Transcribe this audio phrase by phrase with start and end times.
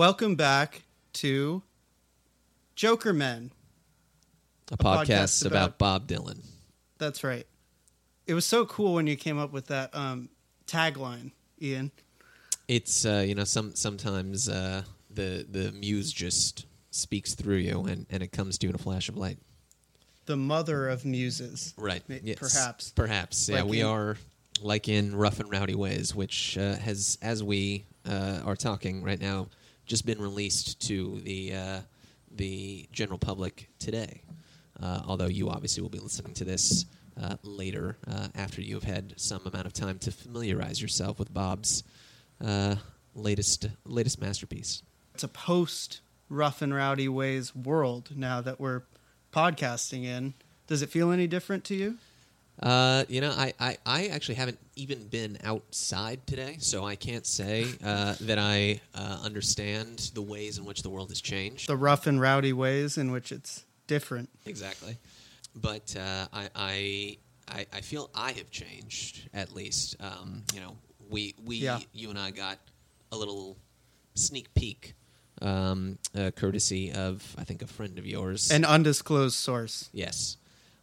[0.00, 1.62] Welcome back to
[2.74, 3.50] Jokermen.
[4.70, 6.38] A, A podcast, podcast about, about- Bob Dylan.
[6.96, 7.46] That's right.
[8.26, 10.30] It was so cool when you came up with that um,
[10.66, 11.90] tagline, Ian.
[12.66, 18.06] It's uh, you know some sometimes uh, the the muse just speaks through you and,
[18.08, 19.36] and it comes to you in a flash of light.
[20.24, 21.74] The mother of muses.
[21.76, 22.02] Right.
[22.08, 22.38] Yes.
[22.38, 22.90] perhaps.
[22.92, 23.50] Perhaps.
[23.50, 24.16] Yeah, we in- are
[24.62, 29.20] like in rough and rowdy ways, which uh, has as we uh, are talking right
[29.20, 29.48] now,
[29.90, 31.80] just been released to the uh,
[32.30, 34.22] the general public today.
[34.80, 36.86] Uh, although you obviously will be listening to this
[37.20, 41.34] uh, later uh, after you have had some amount of time to familiarize yourself with
[41.34, 41.82] Bob's
[42.42, 42.76] uh,
[43.16, 44.84] latest latest masterpiece.
[45.12, 48.82] It's a post rough and rowdy ways world now that we're
[49.32, 50.34] podcasting in.
[50.68, 51.96] Does it feel any different to you?
[52.62, 57.26] Uh, you know, I, I, I actually haven't even been outside today, so I can't
[57.26, 61.68] say uh, that I uh, understand the ways in which the world has changed.
[61.68, 64.28] The rough and rowdy ways in which it's different.
[64.44, 64.98] Exactly.
[65.56, 67.16] But uh, I, I,
[67.48, 69.96] I, I feel I have changed, at least.
[69.98, 70.76] Um, you know,
[71.08, 71.78] we, we Yeah.
[71.94, 72.58] you and I got
[73.10, 73.56] a little
[74.14, 74.94] sneak peek,
[75.40, 78.50] um, uh, courtesy of, I think, a friend of yours.
[78.50, 79.88] An undisclosed source.
[79.92, 80.36] Yes.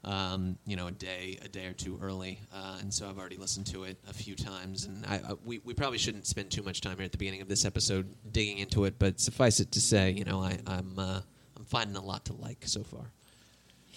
[0.07, 3.35] Um, you know, a day, a day or two early, uh, and so I've already
[3.35, 4.85] listened to it a few times.
[4.85, 7.41] And I, I, we, we probably shouldn't spend too much time here at the beginning
[7.41, 10.97] of this episode digging into it, but suffice it to say, you know, I, I'm,
[10.97, 11.19] uh,
[11.57, 13.11] I'm finding a lot to like so far.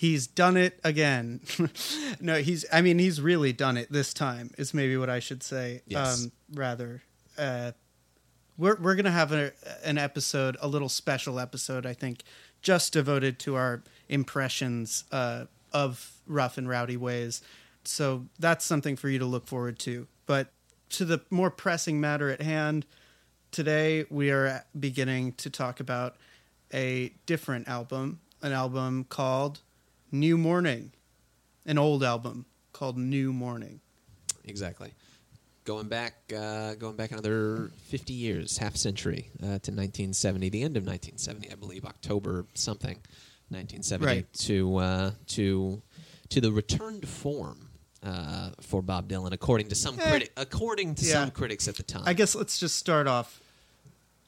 [0.01, 1.43] He's done it again.
[2.21, 2.65] no, he's.
[2.73, 4.51] I mean, he's really done it this time.
[4.57, 5.83] Is maybe what I should say.
[5.87, 6.25] Yes.
[6.25, 7.03] Um, rather,
[7.37, 7.73] uh,
[8.57, 9.53] we're we're gonna have a,
[9.85, 12.23] an episode, a little special episode, I think,
[12.63, 17.43] just devoted to our impressions uh, of rough and rowdy ways.
[17.85, 20.07] So that's something for you to look forward to.
[20.27, 20.53] But
[20.91, 22.87] to the more pressing matter at hand,
[23.51, 26.17] today we are beginning to talk about
[26.73, 29.61] a different album, an album called
[30.13, 30.93] New Morning,
[31.67, 33.81] an old album called New Morning.
[34.45, 34.93] Exactly.
[35.65, 40.77] Going back, uh, going back another 50 years, half century uh, to 1970, the end
[40.77, 42.99] of 1970, I believe, October something,
[43.51, 44.33] 1970, Right.
[44.35, 45.83] to uh, to
[46.31, 47.69] to the return to form
[48.03, 50.11] uh, for Bob Dylan, according to some Eh.
[50.11, 51.13] critic, according to Yeah.
[51.15, 52.05] some critics at the time.
[52.07, 53.41] I guess let's just start off.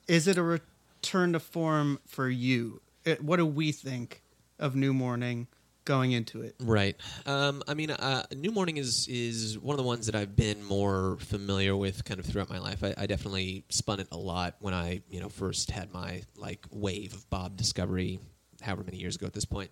[0.09, 2.81] Is it a return to form for you?
[3.05, 4.23] It, what do we think
[4.59, 5.47] of New Morning
[5.85, 6.55] going into it?
[6.61, 6.97] Right.
[7.27, 10.63] Um, I mean, uh, New Morning is is one of the ones that I've been
[10.65, 12.85] more familiar with kind of throughout my life.
[12.85, 16.67] I, I definitely spun it a lot when I you know first had my like
[16.71, 18.21] wave of Bob discovery,
[18.63, 19.71] however many years ago at this point.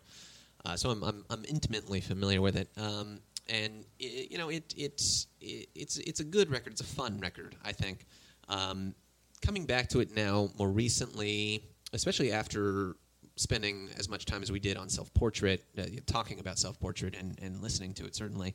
[0.64, 2.68] Uh, so I'm, I'm I'm intimately familiar with it.
[2.76, 6.72] Um, and i you know it it's it, it's it's a good record.
[6.72, 7.56] It's a fun record.
[7.64, 8.06] I think.
[8.48, 8.94] Um,
[9.42, 12.96] coming back to it now more recently, especially after
[13.36, 17.16] spending as much time as we did on self portrait, uh, talking about self portrait
[17.18, 18.54] and, and listening to it, certainly.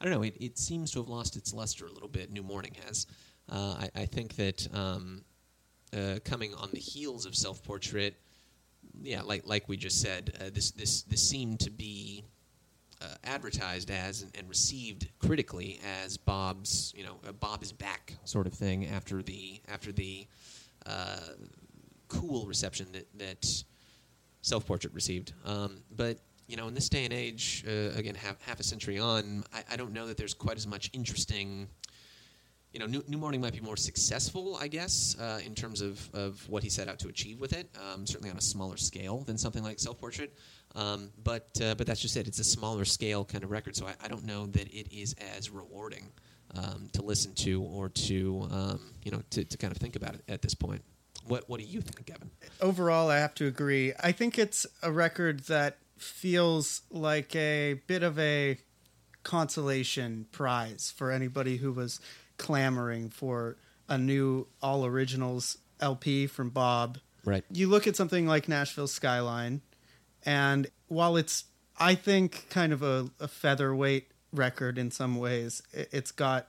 [0.00, 2.30] I don't know, it, it seems to have lost its luster a little bit.
[2.30, 3.06] New Morning has.
[3.50, 5.24] Uh, I, I think that um,
[5.96, 8.16] uh, coming on the heels of self portrait,
[9.02, 12.24] yeah, like like we just said, uh, this this this seemed to be
[13.00, 18.14] uh, advertised as and, and received critically as Bob's, you know, uh, Bob is back
[18.24, 20.26] sort of thing after the after the
[20.86, 21.18] uh,
[22.08, 23.64] cool reception that that
[24.42, 25.32] Self Portrait received.
[25.44, 26.18] Um, but
[26.48, 29.74] you know, in this day and age, uh, again, half half a century on, I,
[29.74, 31.68] I don't know that there's quite as much interesting.
[32.72, 36.08] You know, New, New Morning might be more successful, I guess, uh, in terms of,
[36.14, 37.70] of what he set out to achieve with it.
[37.92, 40.36] Um, certainly on a smaller scale than something like Self Portrait.
[40.74, 42.28] Um, but uh, but that's just it.
[42.28, 45.14] It's a smaller scale kind of record, so I, I don't know that it is
[45.36, 46.10] as rewarding
[46.54, 50.14] um, to listen to or to um, you know to, to kind of think about
[50.14, 50.82] it at this point.
[51.26, 52.30] What what do you think, Kevin?
[52.60, 53.92] Overall, I have to agree.
[54.00, 58.58] I think it's a record that feels like a bit of a
[59.22, 62.00] consolation prize for anybody who was
[62.38, 63.56] clamoring for
[63.88, 66.98] a new all originals LP from Bob.
[67.24, 67.44] Right.
[67.52, 69.60] You look at something like Nashville Skyline,
[70.24, 71.44] and while it's,
[71.78, 76.48] I think, kind of a, a featherweight record in some ways, it- it's got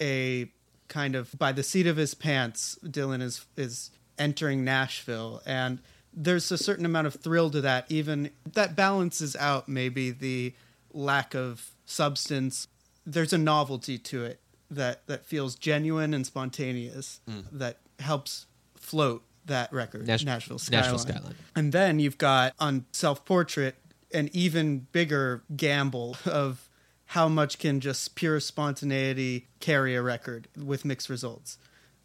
[0.00, 0.50] a
[0.88, 5.80] kind of by the seat of his pants, Dylan is is entering Nashville, and
[6.12, 7.86] there's a certain amount of thrill to that.
[7.90, 10.54] Even that balances out maybe the
[10.92, 12.68] lack of substance.
[13.04, 14.40] There's a novelty to it
[14.70, 17.44] that that feels genuine and spontaneous mm.
[17.52, 20.82] that helps float that record, Nash- Nashville Skyline.
[20.82, 21.34] Nashville Skyline.
[21.54, 23.76] And then you've got on Self Portrait
[24.12, 26.68] an even bigger gamble of
[27.06, 31.58] how much can just pure spontaneity carry a record with mixed results.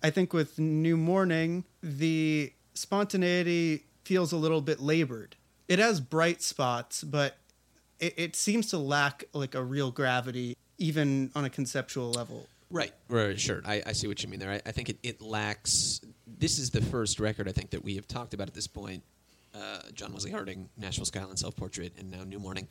[0.04, 5.36] I think with New Morning, the spontaneity feels a little bit labored.
[5.68, 7.38] It has bright spots, but
[8.00, 12.48] it, it seems to lack like a real gravity, even on a conceptual level.
[12.72, 13.62] Right, right, sure.
[13.66, 14.52] I, I see what you mean there.
[14.52, 16.02] I, I think it, it lacks.
[16.26, 19.04] This is the first record I think that we have talked about at this point.
[19.54, 22.68] Uh, John Wesley Harding, Nashville Skyline Self Portrait, and now New Morning.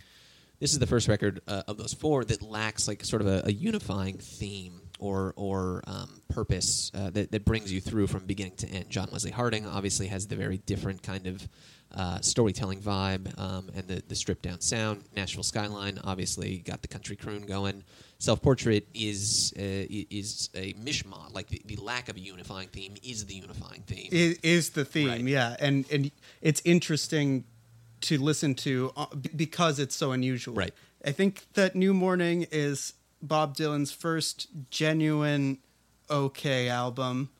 [0.58, 3.42] This is the first record uh, of those four that lacks like sort of a,
[3.46, 8.56] a unifying theme or or um, purpose uh, that that brings you through from beginning
[8.56, 8.88] to end.
[8.90, 11.48] John Wesley Harding obviously has the very different kind of
[11.92, 15.02] uh, storytelling vibe um, and the, the stripped down sound.
[15.16, 17.82] Nashville Skyline obviously got the country croon going.
[18.18, 21.34] Self Portrait is uh, is a mishmash.
[21.34, 24.08] Like the, the lack of a unifying theme is the unifying theme.
[24.12, 25.20] Is, is the theme, Right.
[25.22, 26.10] yeah, and and
[26.42, 27.44] it's interesting
[28.02, 30.54] to listen to uh, because it's so unusual.
[30.54, 30.72] Right.
[31.04, 35.58] I think that New Morning is Bob Dylan's first genuine
[36.10, 37.30] okay album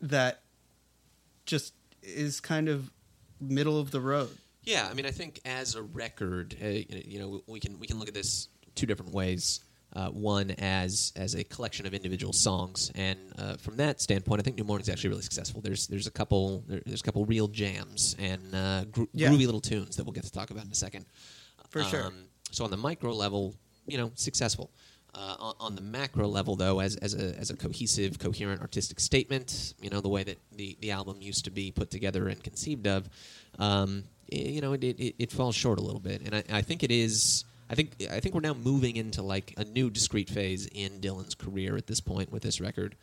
[0.00, 0.42] that
[1.46, 2.90] just is kind of
[3.40, 4.30] middle of the road.
[4.62, 7.98] Yeah, I mean, I think as a record, uh, you know, we can we can
[7.98, 9.60] look at this two different ways.
[9.94, 14.42] Uh, one as as a collection of individual songs, and uh, from that standpoint, I
[14.42, 15.60] think New Morning's actually really successful.
[15.62, 19.28] There's there's a couple there, there's a couple real jams and uh, gro- Yeah.
[19.30, 21.06] groovy little tunes that we'll get to talk about in a second.
[21.70, 22.06] For sure.
[22.06, 22.14] Um,
[22.50, 23.54] so on the micro level,
[23.86, 24.70] you know, successful.
[25.14, 29.72] Uh, on, the macro level, though, as, as, a, as a cohesive, coherent artistic statement,
[29.80, 32.86] you know, the way that the, the album used to be put together and conceived
[32.86, 33.08] of,
[33.58, 36.20] um, i- you know, it, it, it falls short a little bit.
[36.20, 37.44] And I, I think it is.
[37.70, 41.34] I think I think we're now moving into like a new discrete phase in Dylan's
[41.34, 42.94] career at this point with this record.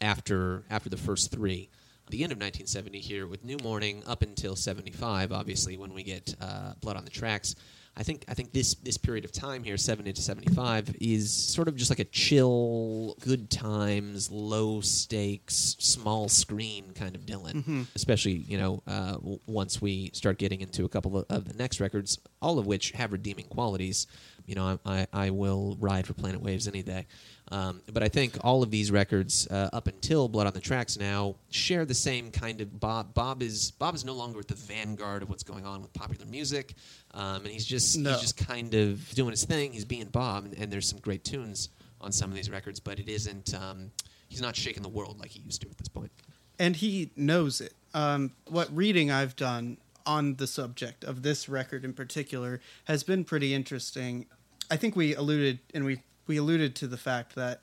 [0.00, 1.68] After after the first three,
[2.08, 6.34] the end of 1970 here with New Morning up until 75, obviously when we get
[6.40, 7.54] uh, Blood on the Tracks.
[8.00, 11.68] I think I think this this period of time here, 70 to 75, is sort
[11.68, 17.86] of just like a chill, good times, low stakes, small screen kind of Dylan.
[17.94, 21.54] Especially you know uh, w- once we start getting into a couple of, of the
[21.54, 24.06] next records, all of which have redeeming qualities.
[24.46, 27.06] You know, I, I, I will ride for Planet Waves any day.
[27.52, 30.96] Um, but I think all of these records, uh, up until Blood on the Tracks,
[30.98, 33.12] now share the same kind of Bob.
[33.12, 36.26] Bob is Bob is no longer at the vanguard of what's going on with popular
[36.26, 36.74] music,
[37.12, 38.12] um, and he's just No.
[38.12, 39.72] he's just kind of doing his thing.
[39.72, 41.70] He's being Bob, and, and there's some great tunes
[42.00, 43.52] on some of these records, but it isn't.
[43.54, 43.90] Um,
[44.28, 46.12] he's not shaking the world like he used to at this point.
[46.58, 47.72] and he knows it.
[47.94, 53.24] Um, what reading I've done on the subject of this record in particular has been
[53.24, 54.26] pretty interesting.
[54.70, 57.60] I think we alluded and we we alluded to the fact that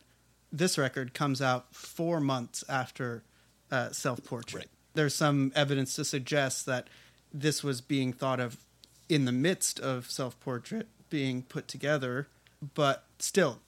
[0.51, 3.23] this record comes out four months after
[3.71, 4.61] uh, Self Portrait.
[4.61, 4.69] Right.
[4.93, 6.87] There's some evidence to suggest that
[7.33, 8.57] this was being thought of
[9.09, 12.27] in the midst of Self Portrait being put together,
[12.73, 13.59] but still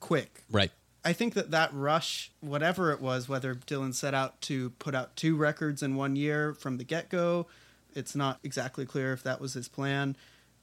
[0.00, 0.44] quick.
[0.50, 0.70] Right.
[1.04, 5.16] I think that that rush, whatever it was, whether Dylan set out to put out
[5.16, 7.46] two records in one year from the get go,
[7.94, 10.16] it's not exactly clear if that was his plan.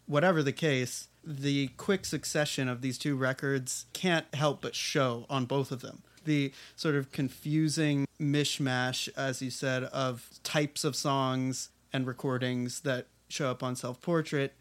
[0.06, 5.46] Whatever the case, the quick succession of these two records can't help but show on
[5.46, 6.04] both of them.
[6.24, 13.08] The sort of confusing mishmash, as you said, of types of songs and recordings that
[13.28, 14.54] show up on Self Portrait.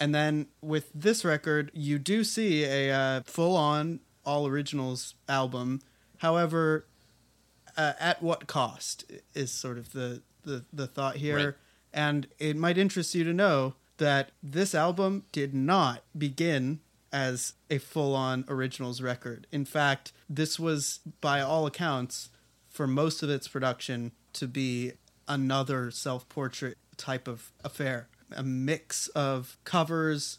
[0.00, 5.80] And then with this record, you do see a uh, full on all originals album.
[6.18, 6.86] However,
[7.76, 11.36] uh, at what cost is sort of the, the, the thought here.
[11.36, 11.54] Right.
[11.94, 16.80] And it might interest you to know that this album did not begin
[17.12, 19.46] as a full on originals record.
[19.52, 22.30] In fact, this was, by all accounts,
[22.70, 24.92] for most of its production, to be
[25.28, 28.08] another self portrait type of affair.
[28.34, 30.38] A mix of covers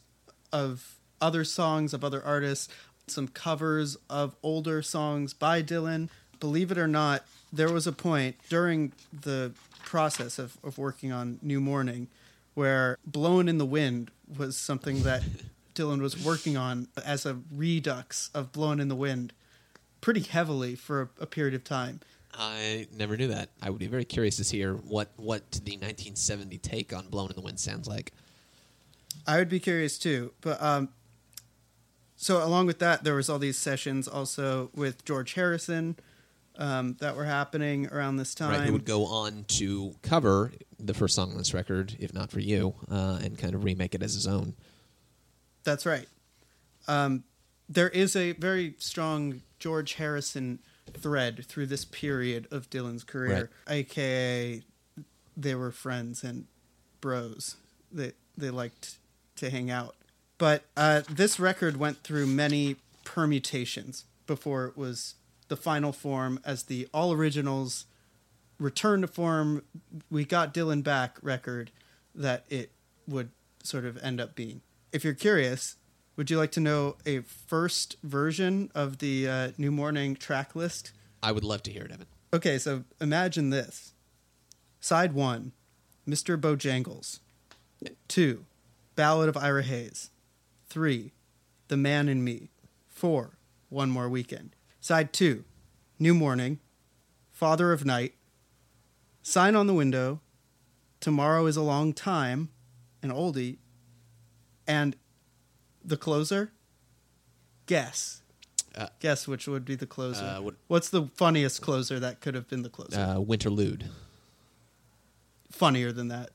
[0.51, 2.67] of other songs of other artists,
[3.07, 6.10] some covers of older songs by Dylan.
[6.39, 9.53] Believe it or not, there was a point during the
[9.86, 12.07] process of, of working on New Morning
[12.53, 15.24] where Blowin' in the Wind was something that
[15.75, 19.33] Dylan was working on as a redux of Blowin' in the Wind
[20.01, 22.01] pretty heavily for a, a period of time.
[22.33, 23.50] I never knew that.
[23.62, 27.36] I would be very curious to hear what what the 1970 take on "Blowin' in
[27.36, 28.12] the Wind" sounds like.
[29.27, 30.33] I would be curious too.
[30.41, 30.89] But um,
[32.15, 35.95] so along with that, there was all these sessions also with George Harrison
[36.57, 38.51] um, that were happening around this time.
[38.51, 42.31] Right, who would go on to cover the first song on this record, if not
[42.31, 44.53] for you, uh, and kind of remake it as his own.
[45.63, 46.07] That's right.
[46.88, 47.24] Um,
[47.69, 50.60] there is a very strong George Harrison
[50.93, 54.62] thread through this period of Dylan's career, aka
[55.36, 56.45] they were friends and
[57.01, 57.55] bros.
[57.91, 58.98] They they liked
[59.38, 59.95] to hang out.
[60.38, 65.15] But uh, this record went through many permutations before it was
[65.53, 67.86] the final form as the all originals
[68.57, 69.63] return to form.
[70.10, 71.69] We got Dylan back record
[72.15, 72.72] that it
[73.07, 73.29] would
[73.62, 74.62] sort of end up being.
[74.91, 75.75] If you're curious,
[76.15, 80.91] would you like to know a first version of the uh, New Morning track list?
[81.22, 82.07] I would love to hear it, Evan.
[82.33, 83.93] Okay, so imagine this.
[84.79, 85.51] Side one,
[86.10, 86.36] Mr.
[86.36, 87.19] Bojangles.
[88.07, 88.45] Two,
[88.95, 90.10] Ballad of Ira Hayes.
[90.67, 91.12] Three,
[91.67, 92.50] The Man in Me.
[92.89, 93.38] Four,
[93.69, 94.55] One More Weekend.
[94.83, 95.45] Side two,
[95.97, 96.59] New Morning,
[97.31, 98.15] Father of Night,
[99.21, 100.19] Sign on the Window,
[100.99, 102.49] Tomorrow is a Long Time,
[103.01, 103.59] an oldie,
[104.67, 104.97] and
[105.85, 106.51] the closer.
[107.65, 108.23] Guess.
[108.75, 110.21] Uh, Guess which would be the closer.
[110.25, 112.99] Uh, what- What's the funniest closer that could have been the closer?
[112.99, 113.89] Uh, Winterlude,
[115.49, 116.31] Funnier than that.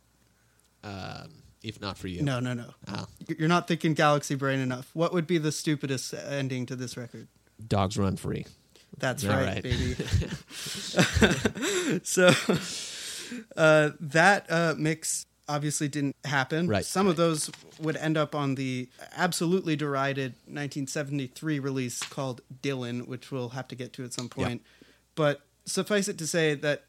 [0.82, 2.22] um, if not for you.
[2.22, 2.72] No, no, no.
[2.86, 3.06] Ah.
[3.38, 4.88] You're not thinking Galaxy Brain enough.
[4.94, 7.28] What would be the stupidest ending to this record?
[7.66, 8.46] Dogs run free.
[8.98, 9.62] That's right, right.
[9.62, 9.94] baby.
[12.02, 12.32] so
[13.56, 16.68] uh, that uh, mix obviously didn't happen.
[16.68, 17.50] Right, Some of those
[17.80, 23.74] would end up on the absolutely derided 1973 release called Dylan, which we'll have to
[23.74, 24.62] get to at some point.
[25.14, 26.84] But suffice it to say that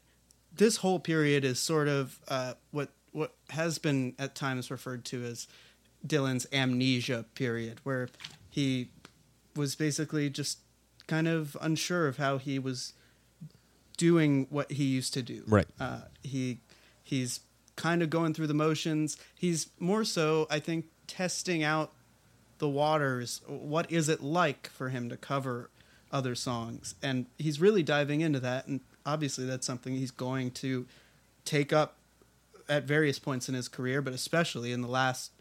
[0.54, 5.24] this whole period is sort of uh, what what has been at times referred to
[5.24, 5.48] as
[6.06, 8.08] Dylan's amnesia period, where
[8.50, 8.90] he
[9.60, 10.58] was basically just
[11.06, 12.94] kind of unsure of how he was
[13.98, 15.44] doing what he used to do.
[15.46, 15.66] Right.
[15.78, 16.60] Uh, he
[17.04, 17.40] he's
[17.76, 19.18] kind of going through the motions.
[19.36, 21.92] He's more so, I think, testing out
[22.58, 23.42] the waters.
[23.46, 25.68] What is it like for him to cover
[26.10, 26.94] other songs?
[27.02, 28.66] And he's really diving into that.
[28.66, 30.86] And obviously, that's something he's going to
[31.44, 31.96] take up
[32.66, 35.32] at various points in his career, but especially in the last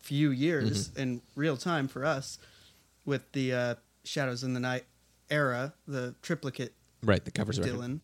[0.00, 2.38] few years in real time for us
[3.04, 4.84] with the uh, Shadows in the Night
[5.30, 7.74] era, the triplicate Right, the covers record.
[7.74, 8.00] Dylan.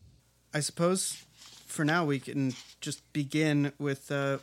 [0.52, 1.24] I suppose
[1.66, 4.38] for now we can just begin with uh,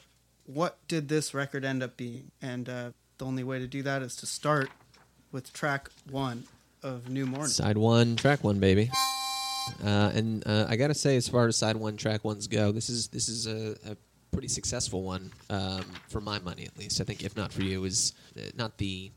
[0.46, 4.02] what did this record end up being, and uh, the only way to do that
[4.02, 4.70] is to start
[5.32, 6.46] with track one
[6.82, 7.50] of New Morning.
[7.50, 8.90] Side one, track one, baby.
[9.84, 12.90] Uh, and uh, I gotta say, as far as side one, track ones go, this
[12.90, 13.98] is this is a, a
[14.32, 17.02] pretty successful one um, for my money, at least.
[17.02, 19.12] I think, if not for you, is uh, not the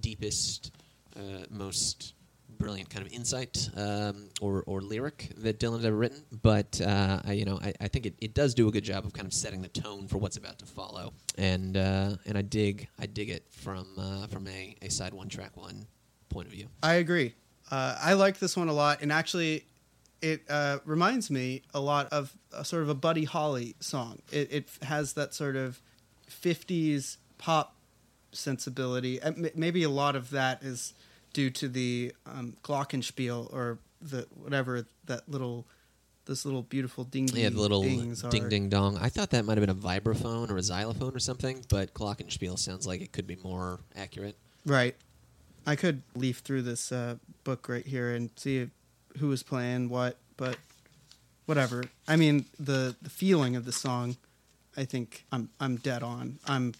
[0.00, 0.72] deepest,
[1.16, 2.14] uh, most
[2.60, 7.32] brilliant kind of insight um, or, or lyric that Dylan's ever written, but uh, I,
[7.32, 9.32] you know, I, I think it, it does do a good job of kind of
[9.32, 13.30] setting the tone for what's about to follow, and uh, and I dig I dig
[13.30, 15.86] it from uh, from a, a side one, track one
[16.28, 16.68] point of view.
[16.82, 17.34] I agree.
[17.70, 19.64] Uh, I like this one a lot, and actually,
[20.20, 24.20] it uh, reminds me a lot of a sort of a Buddy Holly song.
[24.30, 25.80] It, it has that sort of
[26.28, 27.74] '50s pop
[28.32, 29.20] sensibility.
[29.54, 30.94] Maybe a lot of that is
[31.32, 35.66] due to the um, glockenspiel or the whatever that little,
[36.24, 38.14] those little beautiful ding Yeah, the little ding
[38.48, 38.98] ding dong.
[38.98, 42.58] I thought that might have been a vibraphone or a xylophone or something, but glockenspiel
[42.58, 44.36] sounds like it could be more accurate.
[44.64, 44.96] Right.
[45.66, 48.70] I could leaf through this uh, book right here and see
[49.18, 50.56] who was playing what, but
[51.46, 51.84] whatever.
[52.08, 54.16] I mean, the the feeling of the song,
[54.76, 56.38] I think I'm I'm dead on.
[56.46, 56.74] I'm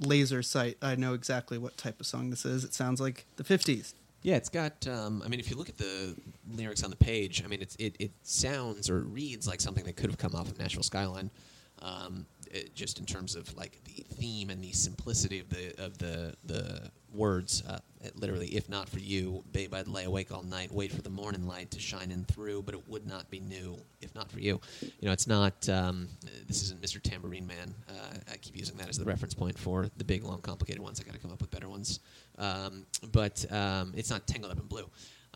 [0.00, 0.76] laser sight.
[0.82, 2.64] I know exactly what type of song this is.
[2.64, 3.94] It sounds like the 50s.
[4.22, 4.86] Yeah, it's got.
[4.88, 6.16] Um, I mean, if you look at the
[6.50, 9.96] lyrics on the page, I mean, it's, it it sounds or reads like something that
[9.96, 11.30] could have come off of Nashville Skyline,
[11.82, 15.98] um, it- just in terms of like the theme and the simplicity of the of
[15.98, 17.62] the the words.
[17.66, 17.78] Uh,
[18.16, 21.46] literally, if not for you, babe, I'd lay awake all night, wait for the morning
[21.46, 24.60] light to shine in through, but it would not be new if not for you.
[24.82, 25.68] You know, it's not.
[25.68, 26.08] Um,
[26.46, 27.00] this isn't Mr.
[27.00, 27.74] Tambourine Man.
[27.88, 31.00] Uh, I keep using that as the reference point for the big, long, complicated ones.
[31.00, 32.00] I got to come up with better ones.
[32.38, 34.88] Um, but um, it's not tangled up in blue.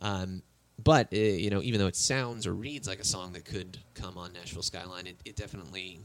[0.03, 0.43] Um,
[0.83, 3.79] but uh, you know, even though it sounds or reads like a song that could
[3.95, 6.01] come on Nashville Skyline, it, it definitely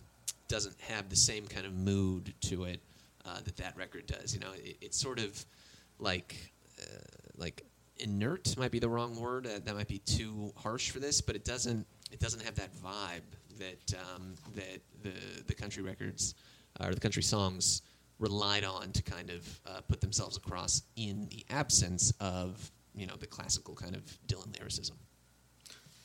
[0.47, 2.79] doesn't have the same kind of mood to it
[3.25, 4.33] uh, that that record does.
[4.33, 5.45] You know, it, it's sort of
[6.03, 6.85] like uh,
[7.37, 7.65] like
[7.97, 9.47] inert might be the wrong word.
[9.47, 12.73] Uh, that might be too harsh for this, but it doesn't it doesn't have that
[12.75, 13.21] vibe
[13.57, 16.35] that um, that the the country records
[16.79, 17.81] uh, or the country songs
[18.19, 23.15] relied on to kind of uh, put themselves across in the absence of you know
[23.15, 24.97] the classical kind of Dylan lyricism.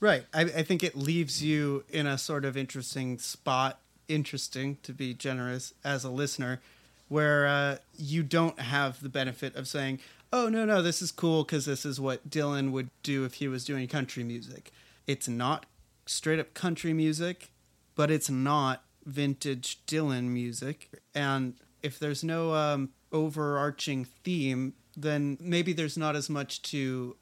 [0.00, 0.24] Right.
[0.32, 5.12] I, I think it leaves you in a sort of interesting spot, interesting to be
[5.12, 6.60] generous as a listener,
[7.08, 10.00] where uh, you don't have the benefit of saying,
[10.32, 13.48] oh, no, no, this is cool because this is what Dylan would do if he
[13.48, 14.72] was doing country music.
[15.06, 15.66] It's not
[16.06, 17.50] straight up country music,
[17.94, 20.90] but it's not vintage Dylan music.
[21.14, 27.16] And if there's no um, overarching theme, then maybe there's not as much to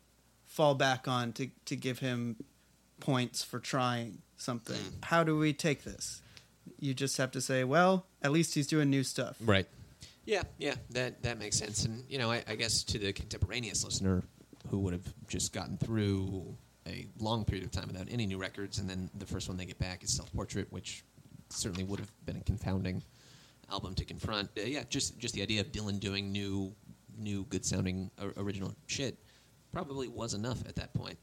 [0.46, 2.36] fall back on to to give him
[3.00, 4.76] points for trying something.
[4.76, 5.04] Mm.
[5.04, 6.22] How do we take this?
[6.80, 9.36] You just have to say, well, at least he's doing new stuff.
[9.40, 9.66] Right.
[10.26, 11.84] Yeah, yeah, that that makes sense.
[11.84, 14.24] And you know, I, I guess to the contemporaneous listener
[14.68, 16.56] who would have just gotten through
[16.86, 19.64] a long period of time without any new records, and then the first one they
[19.64, 21.04] get back is Self Portrait, which
[21.48, 23.02] certainly would have been a confounding
[23.70, 24.48] album to confront.
[24.58, 26.74] Uh, yeah, just just the idea of Dylan doing new,
[27.16, 29.16] new good sounding original shit
[29.72, 31.18] probably was enough at that point.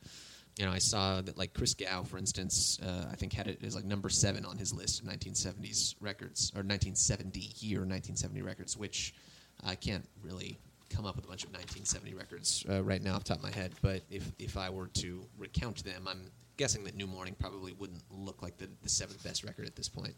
[0.58, 3.76] You know, I saw that like Christgau, for instance, uh, I think had it as
[3.76, 9.16] like number seven on his list of 1970s records or 1970 year 1970 records, which
[9.66, 10.58] I can't really
[10.90, 13.44] come up with a bunch of 1970 records uh, right now off the top of
[13.44, 13.72] my head.
[13.82, 18.04] But if if I were to recount them, I'm guessing that New Morning probably wouldn't
[18.12, 20.14] look like the, the seventh best record at this point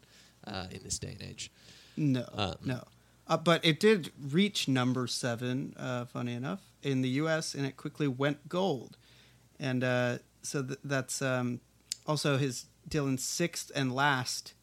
[0.45, 1.49] uh, in this day and age.
[1.95, 2.83] No, Um, no.
[3.27, 7.75] Uh, but it did reach number seven, uh, funny enough, in the U.S., and it
[7.75, 8.97] quickly went gold.
[9.59, 11.59] And uh, so th- that's um,
[12.05, 14.53] also his Dylan's sixth and last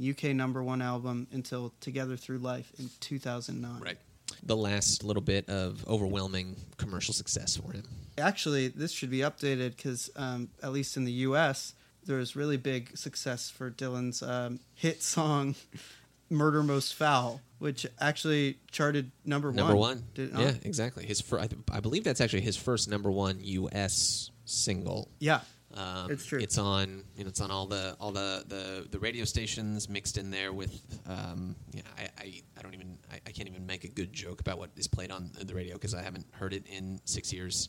[0.00, 3.80] UK number one album until Together Through Life in 2009.
[3.80, 3.98] Right.
[4.42, 7.84] The last little bit of overwhelming commercial success for him.
[8.16, 11.74] Actually, this should be updated because, um, at least in the U.S.,
[12.06, 15.54] there was really big success for Dylan's um, hit song
[16.30, 19.96] "Murder Most Foul," which actually charted number, Number one.
[19.96, 20.04] Number one.
[20.14, 20.42] Did it not?
[20.42, 21.04] yeah, exactly.
[21.04, 24.30] His fir- I, th- I believe that's actually his first number one U.S.
[24.50, 25.10] single.
[25.18, 25.40] Yeah.
[25.72, 26.40] Um, It's true.
[26.40, 30.18] It's on, you know, it's on all the all the, the, the radio stations mixed
[30.18, 33.66] in there with, um, you know, I, I, I don't even I, I can't even
[33.66, 36.52] make a good joke about what is played on the radio because I haven't heard
[36.54, 37.68] it in six years.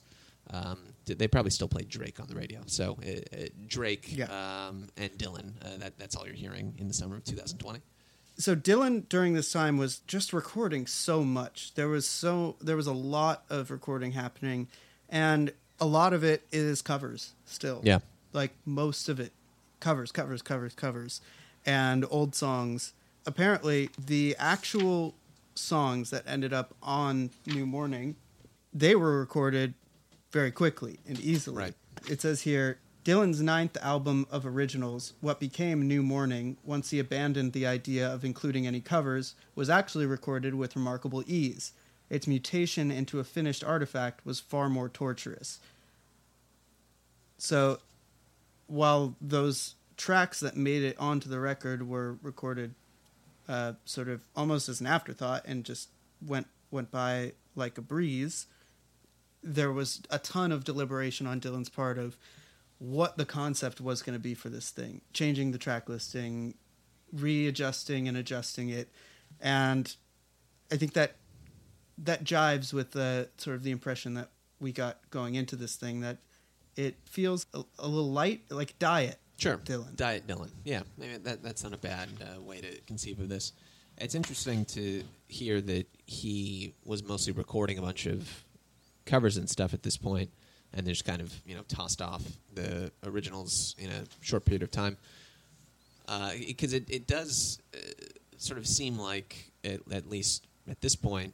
[0.50, 2.62] Um, they probably still play Drake on the radio.
[2.65, 4.26] So uh, uh, Drake Yeah.
[4.67, 7.80] um, and Dylan, uh, that that's all you're hearing in the summer of 2020.
[8.39, 11.76] so Dylan during this time was just recording so much.
[11.76, 14.67] There was so there was a lot of recording happening,
[15.08, 17.82] and a lot of it is covers still.
[17.84, 18.00] Yeah.
[18.32, 19.34] like most of it,
[19.80, 21.22] covers, covers, covers, covers,
[21.65, 22.94] and old songs.
[23.26, 25.15] Apparently, the actual
[25.56, 28.15] songs that ended up on New Morning,
[28.74, 29.74] they were recorded
[30.32, 31.58] very quickly and easily.
[31.58, 31.74] Right.
[32.10, 37.54] It says here Dylan's ninth album of originals, what became New Morning, once he abandoned
[37.54, 41.74] the idea of including any covers, was actually recorded with remarkable ease.
[42.12, 45.60] Its mutation into a finished artifact was far more torturous.
[47.41, 47.80] So,
[48.67, 52.75] while those tracks that made it onto the record were recorded
[53.49, 55.89] uh, sort of almost as an afterthought and just
[56.23, 58.45] went went by like a breeze,
[59.41, 62.15] there was a ton of deliberation on Dylan's part of
[62.77, 66.54] what the concept was going to be for this thing, changing the track listing,
[67.12, 68.88] readjusting and adjusting it,
[69.39, 69.95] and
[70.71, 71.15] I think that
[71.97, 76.01] that jives with the sort of the impression that we got going into this thing
[76.01, 76.19] that
[76.82, 79.17] it feels a, a little light, like diet.
[79.38, 79.58] Sure.
[79.58, 79.96] Dylan.
[79.96, 80.50] Diet Dylan.
[80.63, 83.54] Yeah, maybe that, that's not a bad uh, way to conceive of this.
[83.98, 88.28] It's interesting to hear that he was mostly recording a bunch of
[89.06, 90.30] covers and stuff at this point,
[90.74, 94.72] and just kind of you know tossed off the originals in a short period of
[94.72, 94.98] time.
[96.48, 97.78] Because it, it does uh,
[98.38, 101.34] sort of seem like, at, at least at this point,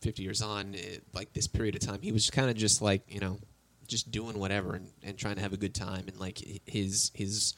[0.00, 3.02] 50 years on, it, like this period of time, he was kind of just like,
[3.08, 3.38] you know,
[3.86, 6.04] just doing whatever and, and trying to have a good time.
[6.08, 7.54] And like his, his,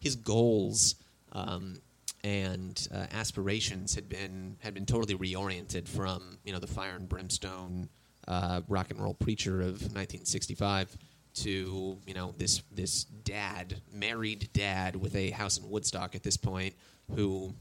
[0.00, 0.96] his goals
[1.32, 1.80] um,
[2.24, 7.08] and uh, aspirations had been, had been totally reoriented from, you know, the fire and
[7.08, 7.88] brimstone
[8.26, 10.96] uh, rock and roll preacher of 1965
[11.34, 16.36] to you know this this dad, married dad with a house in Woodstock at this
[16.36, 16.74] point,
[17.14, 17.54] who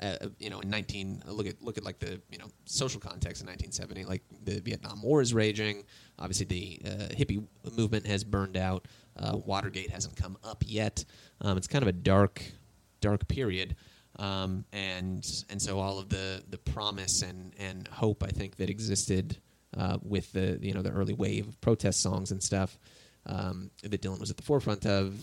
[0.00, 3.42] uh, you know in 19 look at look at like the you know social context
[3.42, 5.84] in 1970, like the Vietnam War is raging.
[6.18, 7.44] Obviously, the uh, hippie
[7.76, 8.86] movement has burned out.
[9.16, 11.04] Uh, Watergate hasn't come up yet.
[11.40, 12.42] Um, it's kind of a dark
[13.00, 13.76] dark period.
[14.18, 18.68] Um, and and so all of the, the promise and, and hope I think that
[18.68, 19.38] existed
[19.76, 22.78] uh, with the you know the early wave of protest songs and stuff
[23.26, 25.14] um, that Dylan was at the forefront of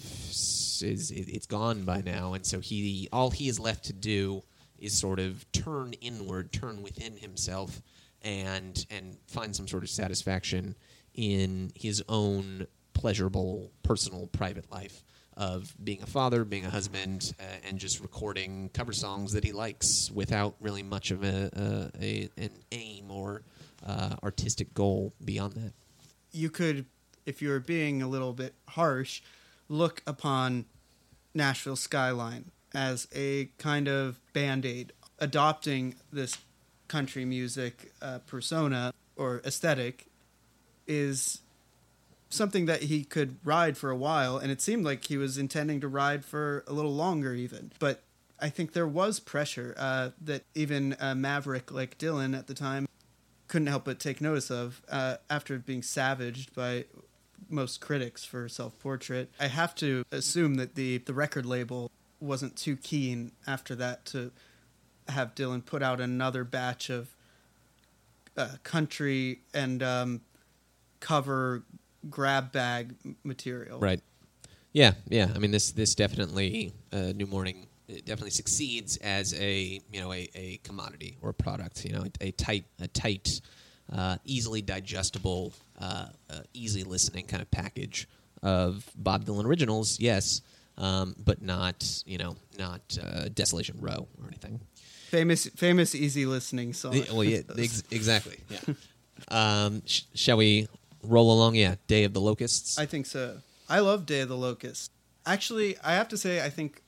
[0.82, 4.44] is it, it's gone by now, and so he all he is left to do
[4.86, 7.82] is sort of turn inward, turn within himself,
[8.22, 10.76] and and find some sort of satisfaction
[11.14, 15.04] in his own pleasurable, personal, private life
[15.38, 19.52] of being a father, being a husband, uh, and just recording cover songs that he
[19.52, 23.44] likes without really much of a, a, a an aim or
[23.86, 25.74] uh, artistic goal beyond that.
[26.32, 26.86] you could,
[27.26, 29.22] if you were being a little bit harsh,
[29.68, 30.66] look upon
[31.34, 36.38] Nashville Skyline as a kind of band aid, adopting this
[36.88, 40.08] country music uh, persona or aesthetic
[40.86, 41.42] is
[42.30, 45.80] something that he could ride for a while, and it seemed like he was intending
[45.82, 47.72] to ride for a little longer, even.
[47.80, 48.04] But
[48.40, 52.88] I think there was pressure uh, that even a maverick like Dylan at the time
[53.48, 56.86] couldn't help but take notice of uh, after being savaged by
[57.50, 59.32] most critics for Self Portrait.
[59.40, 64.32] I have to assume that the, the record label wasn't too keen after that to
[65.08, 67.16] have Dylan put out another batch of
[68.38, 70.22] uh, country and um,
[71.00, 71.64] cover
[72.10, 73.80] grab bag material.
[73.80, 74.02] Right.
[74.74, 75.32] Yeah, yeah.
[75.34, 80.12] I mean, this this definitely uh, New Morning it definitely succeeds as a you know
[80.12, 81.86] a, a commodity or a product.
[81.86, 83.42] You know, a, a tight a tight,
[83.94, 88.08] uh, easily digestible, uh, uh, easy listening kind of package
[88.42, 90.00] of Bob Dylan originals.
[90.00, 90.42] Yes,
[90.78, 94.60] um, but not you know not uh, Desolation Row or anything.
[95.10, 96.94] Famous, famous, easy listening song.
[96.94, 98.40] The- well, yeah, ex- exactly.
[98.50, 98.60] Yeah.
[99.30, 100.68] um, sh- shall we
[101.04, 101.56] roll along?
[101.56, 102.78] Yeah, Day of the Locusts.
[102.78, 103.38] I think so.
[103.70, 104.92] I love Day of the Locust.
[105.26, 106.82] Actually, I have to say, I think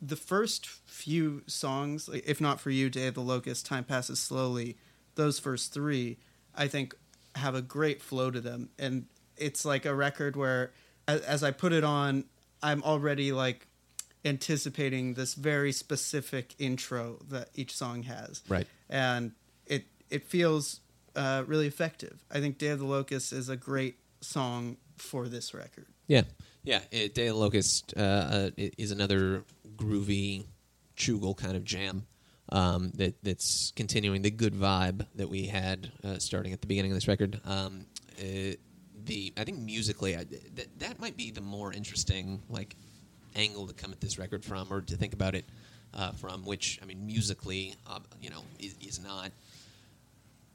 [0.00, 4.76] the first few songs, if not for you, Day of the Locust, Time Passes Slowly,
[5.16, 6.16] those first three,
[6.54, 6.94] I think
[7.34, 8.70] have a great flow to them.
[8.78, 10.72] And it's like a record where,
[11.06, 12.24] as, as I put it on,
[12.62, 13.66] I'm already like
[14.24, 18.42] anticipating this very specific intro that each song has.
[18.48, 18.66] Right.
[18.88, 19.32] And
[19.66, 20.80] it, it feels
[21.14, 22.22] uh, really effective.
[22.30, 25.86] I think Day of the Locust is a great song for this record.
[26.06, 26.22] Yeah,
[26.64, 26.80] yeah.
[26.90, 29.44] It, Day of the Locust uh, uh, is another
[29.76, 30.46] groovy,
[30.96, 32.06] chugel kind of jam
[32.50, 36.90] um, that that's continuing the good vibe that we had uh, starting at the beginning
[36.90, 37.40] of this record.
[37.44, 37.86] Um,
[38.18, 38.52] uh,
[39.08, 42.76] the I think musically I, that that might be the more interesting like
[43.34, 45.44] angle to come at this record from, or to think about it
[45.94, 46.44] uh, from.
[46.44, 49.32] Which I mean, musically, uh, you know, is, is not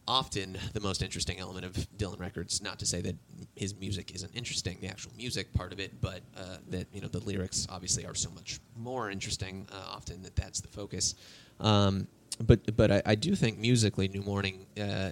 [0.07, 2.61] often the most interesting element of Dylan records.
[2.61, 3.15] Not to say that
[3.55, 7.07] his music isn't interesting, the actual music part of it, but uh, that you know
[7.07, 9.67] the lyrics obviously are so much more interesting.
[9.71, 11.15] Uh, often that that's the focus.
[11.59, 12.07] Um,
[12.45, 15.11] but but I, I do think musically, New Morning uh,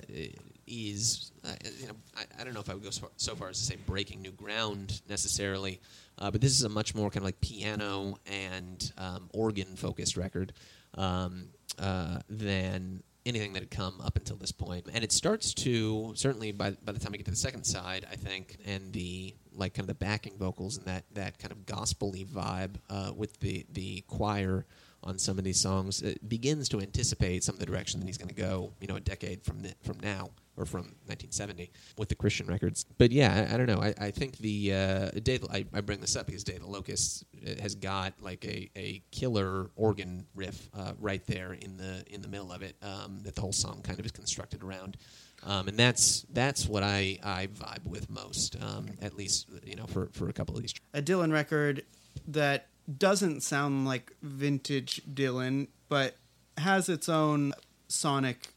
[0.68, 3.36] is uh, you know I, I don't know if I would go so far, so
[3.36, 5.80] far as to say breaking new ground necessarily,
[6.18, 10.18] uh, but this is a much more kind of like piano and um, organ focused
[10.18, 10.54] record
[10.96, 11.48] um,
[11.80, 14.88] uh, than anything that had come up until this point.
[14.94, 18.06] And it starts to certainly by by the time we get to the second side,
[18.12, 21.66] I think, and the like kind of the backing vocals and that that kind of
[21.66, 24.66] gospely vibe uh, with the the choir
[25.04, 28.18] on some of these songs it begins to anticipate some of the direction that he's
[28.18, 28.74] going to go.
[28.80, 32.86] You know, a decade from the, from now or from 1970 with the Christian records.
[32.98, 33.82] But yeah, I, I don't know.
[33.82, 35.10] I, I think the uh,
[35.52, 39.02] I, I bring this up because of the Locusts uh, has got like a, a
[39.12, 43.36] killer organ riff uh, right there in the in the middle of it um, that
[43.36, 44.98] the whole song kind of is constructed around.
[45.44, 49.88] Um, and that's that's what I, I vibe with most, um, at least you know
[49.88, 50.74] for, for a couple of these.
[50.94, 51.84] a Dylan record
[52.28, 56.16] that doesn't sound like vintage Dylan, but
[56.58, 57.54] has its own
[57.88, 58.50] sonic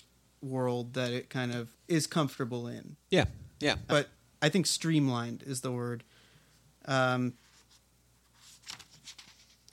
[0.42, 2.96] world that it kind of is comfortable in.
[3.10, 3.24] Yeah,
[3.60, 3.76] yeah.
[3.88, 4.08] But
[4.42, 6.04] I think streamlined is the word.
[6.86, 7.34] Um,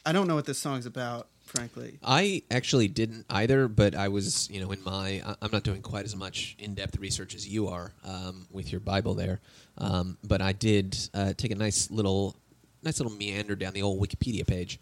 [0.05, 1.99] I don't know what this song's about, frankly.
[2.03, 6.05] I actually didn't either, but I was, you know, in my, I'm not doing quite
[6.05, 9.41] as much in-depth research as you are um, with your Bible there,
[9.77, 12.35] um, but I did uh, take a nice little,
[12.83, 14.79] nice little meander down the old Wikipedia page,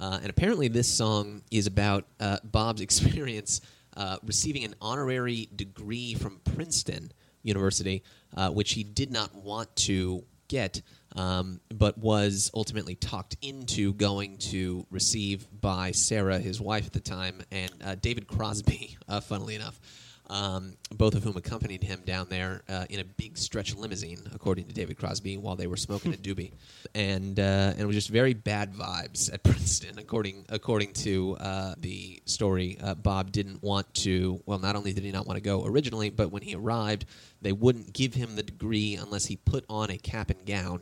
[0.00, 3.60] uh, and apparently this song is about uh, Bob's experience
[3.96, 7.12] uh, receiving an honorary degree from Princeton
[7.42, 8.02] University,
[8.36, 10.82] uh, which he did not want to get,
[11.16, 17.00] um, but was ultimately talked into going to receive by Sarah, his wife at the
[17.00, 19.80] time, and uh, David Crosby, uh, funnily enough,
[20.28, 24.66] um, both of whom accompanied him down there uh, in a big stretch limousine, according
[24.66, 26.52] to David Crosby, while they were smoking a doobie,
[26.94, 31.74] and uh, and it was just very bad vibes at Princeton, according according to uh,
[31.78, 32.78] the story.
[32.82, 34.40] Uh, Bob didn't want to.
[34.46, 37.04] Well, not only did he not want to go originally, but when he arrived,
[37.42, 40.80] they wouldn't give him the degree unless he put on a cap and gown.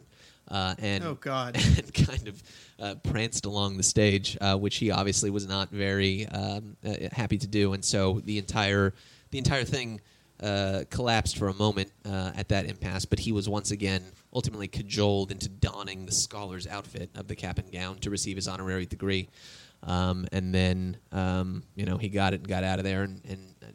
[0.48, 1.55] Uh, and Oh, God.
[1.79, 2.42] and kind of
[2.81, 7.38] uh, pranced along the stage, uh, which he obviously was not very um, uh, happy
[7.38, 8.92] to do, and so the entire
[9.31, 10.01] the entire thing
[10.43, 13.05] uh, collapsed for a moment uh, at that impasse.
[13.05, 17.59] But he was once again ultimately cajoled into donning the scholar's outfit of the cap
[17.59, 19.29] and gown to receive his honorary degree,
[19.83, 23.21] um, and then um, you know he got it and got out of there and.
[23.29, 23.66] and uh,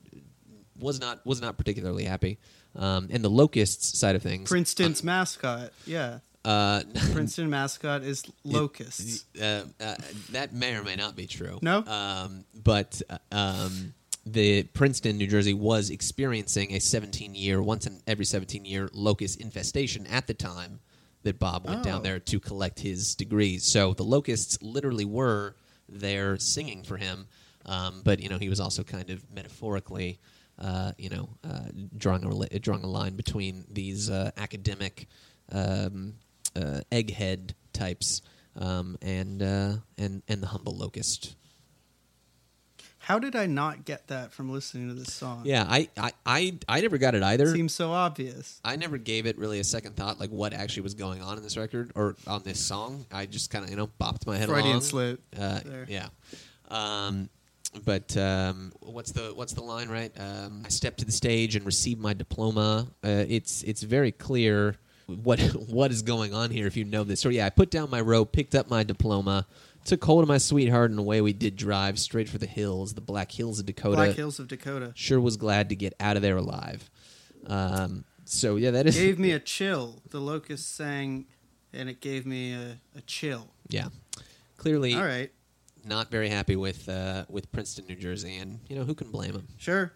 [0.77, 2.37] was not was not particularly happy,
[2.75, 4.49] um, and the locusts side of things.
[4.49, 6.19] Princeton's mascot, yeah.
[6.43, 6.81] uh,
[7.13, 9.25] Princeton mascot is locusts.
[9.41, 9.95] uh, uh,
[10.31, 11.59] that may or may not be true.
[11.61, 11.77] No?
[11.85, 13.93] Um, but uh, um,
[14.25, 19.39] the Princeton, New Jersey, was experiencing a 17 year, once in every 17 year locust
[19.39, 20.79] infestation at the time
[21.23, 22.03] that Bob went down Oh.
[22.03, 23.63] there to collect his degrees.
[23.65, 25.55] So the locusts literally were
[25.89, 27.27] there singing for him,
[27.65, 30.19] um, but you know he was also kind of metaphorically,
[30.59, 35.07] uh, you know, uh, drawing a drawing a line between these uh, academic
[35.51, 36.13] um,
[36.55, 38.21] uh, egghead types
[38.55, 41.35] um, and uh, and and the humble locust.
[43.05, 45.43] How did I not get that from listening to this song?
[45.45, 47.53] Yeah, I, I, I, I never got it either.
[47.53, 48.59] Seems so obvious.
[48.65, 51.43] I never gave it really a second thought, like what actually was going on in
[51.43, 53.05] this record or on this song.
[53.11, 54.81] I just kind of, you know, bopped my head Freudian along.
[54.81, 55.21] slip.
[55.39, 56.07] Uh, yeah.
[56.69, 57.29] Um,
[57.83, 59.87] but um, what's the what's the line?
[59.87, 60.11] Right.
[60.19, 62.87] Um, I stepped to the stage and received my diploma.
[63.03, 65.39] Uh, it's it's very clear what
[65.69, 67.21] what is going on here if you know this.
[67.21, 69.45] So yeah, I put down my rope, picked up my diploma,
[69.85, 73.01] took hold of my sweetheart, and away we did drive straight for the hills, the
[73.01, 73.95] Black Hills of Dakota.
[73.95, 74.91] Black Hills of Dakota.
[74.95, 76.89] Sure was glad to get out of there alive.
[77.47, 80.01] Um, so yeah, that is Gave me a chill.
[80.09, 81.25] The locust sang,
[81.71, 83.53] and it gave me a, a chill.
[83.69, 83.87] yeah.
[84.57, 85.31] Clearly, All right,
[85.83, 89.33] not very happy with uh, with Princeton, New Jersey, and you know who can blame
[89.33, 89.47] him?
[89.57, 89.93] sure.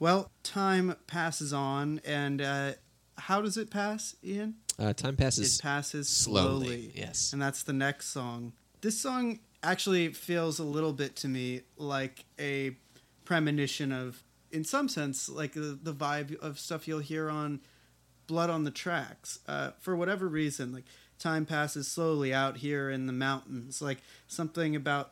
[0.00, 2.72] Well, time passes on, and uh,
[3.16, 4.56] how does it pass, Ian?
[4.78, 6.92] Uh, time passes it passes slowly, slowly.
[6.94, 7.32] yes.
[7.32, 8.52] And that's the next song.
[8.80, 12.76] This song actually feels a little bit to me like a
[13.24, 17.60] premonition of, in some sense, like the, the vibe of stuff you'll hear on
[18.28, 19.40] Blood on the Tracks.
[19.48, 20.84] Uh, for whatever reason, like
[21.18, 23.82] time passes slowly out here in the mountains.
[23.82, 25.10] Like something about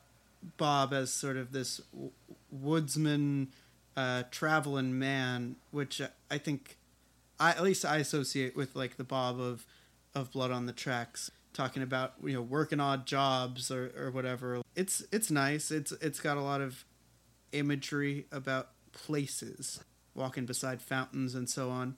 [0.59, 2.13] Bob as sort of this w-
[2.53, 3.49] woodsman,
[3.97, 6.01] uh, traveling man, which
[6.31, 6.77] I think
[7.39, 9.67] I at least I associate with like the Bob of
[10.15, 14.63] of Blood on the Tracks, talking about you know working odd jobs or, or whatever.
[14.75, 15.71] It's it's nice.
[15.71, 16.85] It's it's got a lot of
[17.53, 19.83] imagery about places,
[20.15, 21.97] walking beside fountains and so on.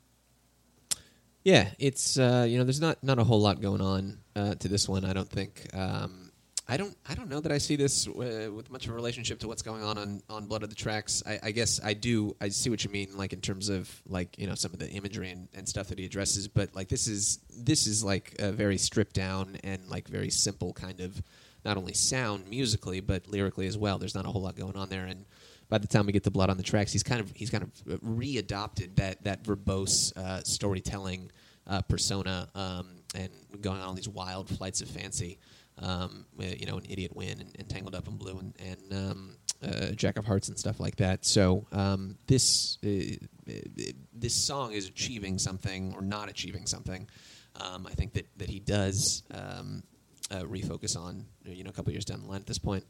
[1.45, 4.69] Yeah, it's uh, you know there's not not a whole lot going on uh, to
[4.69, 5.05] this one.
[5.05, 5.69] I don't think.
[5.73, 6.28] Um,
[6.71, 9.39] I don't I don't know that I see this uh, with much of a relationship
[9.41, 11.23] to what's going on on, on Blood of the Tracks.
[11.27, 12.37] I, I guess I do.
[12.43, 14.91] I see what you mean, like in terms of like you know some of the
[14.91, 16.47] imagery and, and stuff that he addresses.
[16.47, 20.75] But like this is this is like a very stripped down and like very simple
[20.75, 21.23] kind of
[21.65, 23.99] not only sound musically but lyrically as well.
[23.99, 25.25] There's not a whole lot going on there and
[25.71, 27.63] by the time we get to Blood on the Tracks, he's kind of he's kind
[27.63, 31.31] of readopted that that verbose uh, storytelling
[31.67, 35.39] uh, persona um, and going on these wild flights of fancy.
[35.81, 39.37] Um, you know, an idiot wind and, and tangled up in blue and, and um,
[39.63, 41.25] uh, Jack of Hearts and stuff like that.
[41.25, 42.89] So um, this uh,
[43.49, 43.53] uh,
[44.13, 47.09] this song is achieving something or not achieving something.
[47.61, 49.83] Um, I think that that he does um,
[50.31, 52.85] uh, refocus on you know a couple years down the line at this point.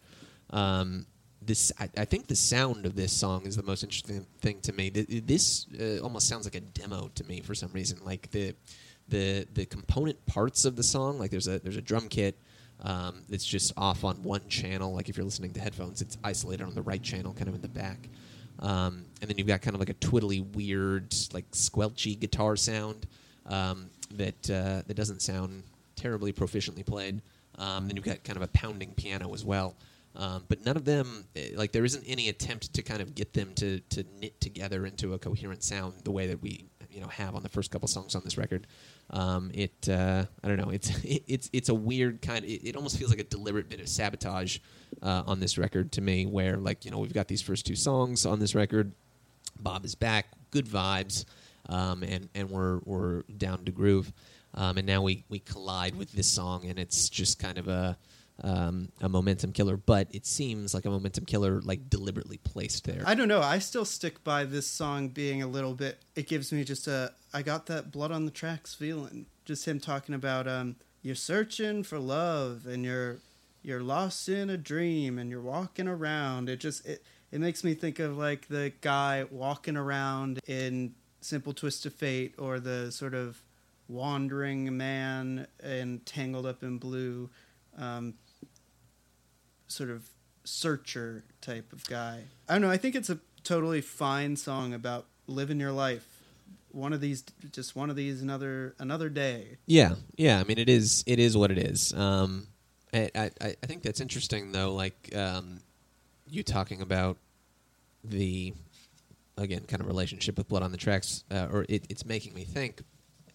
[0.50, 1.06] Um,
[1.40, 4.72] this I, I think the sound of this song is the most interesting thing to
[4.72, 4.90] me.
[4.90, 7.98] This uh, almost sounds like a demo to me for some reason.
[8.04, 8.54] Like the
[9.08, 12.38] the the component parts of the song, like there's a there's a drum kit
[12.82, 14.94] um, that's just off on one channel.
[14.94, 17.60] Like if you're listening to headphones, it's isolated on the right channel, kind of in
[17.62, 18.08] the back.
[18.60, 23.06] Um, and then you've got kind of like a twiddly, weird, like squelchy guitar sound
[23.46, 25.62] um, that uh, that doesn't sound
[25.96, 27.22] terribly proficiently played.
[27.56, 29.74] Um, then you've got kind of a pounding piano as well.
[30.16, 33.32] Um, but none of them, eh, like there isn't any attempt to kind of get
[33.34, 37.06] them to, to knit together into a coherent sound the way that we you know
[37.08, 38.66] have on the first couple songs on this record.
[39.10, 40.70] Um, it uh, I don't know.
[40.70, 42.44] It's it, it's it's a weird kind.
[42.44, 44.58] It, it almost feels like a deliberate bit of sabotage
[45.02, 46.26] uh, on this record to me.
[46.26, 48.92] Where like you know we've got these first two songs on this record.
[49.60, 51.24] Bob is back, good vibes,
[51.68, 54.12] um, and and we're we're down to groove.
[54.54, 57.98] Um, and now we, we collide with this song, and it's just kind of a
[58.42, 59.76] um, a momentum killer.
[59.76, 63.02] But it seems like a momentum killer, like deliberately placed there.
[63.06, 63.40] I don't know.
[63.40, 65.98] I still stick by this song being a little bit.
[66.14, 67.12] It gives me just a.
[67.32, 69.26] I got that blood on the tracks feeling.
[69.44, 73.18] Just him talking about um, you're searching for love and you're
[73.62, 76.48] you're lost in a dream and you're walking around.
[76.48, 81.52] It just it it makes me think of like the guy walking around in Simple
[81.52, 83.42] Twist of Fate or the sort of
[83.88, 87.30] wandering man and tangled up in blue.
[87.76, 88.14] Um,
[89.68, 90.08] sort of
[90.44, 92.24] searcher type of guy.
[92.48, 92.70] I don't know.
[92.70, 96.06] I think it's a totally fine song about living your life.
[96.72, 99.58] One of these, just one of these, another another day.
[99.66, 100.38] Yeah, yeah.
[100.38, 101.94] I mean, it is it is what it is.
[101.94, 102.46] Um,
[102.92, 104.74] I, I I think that's interesting though.
[104.74, 105.60] Like um,
[106.28, 107.16] you talking about
[108.04, 108.52] the
[109.36, 112.44] again kind of relationship with Blood on the Tracks, uh, or it, it's making me
[112.44, 112.82] think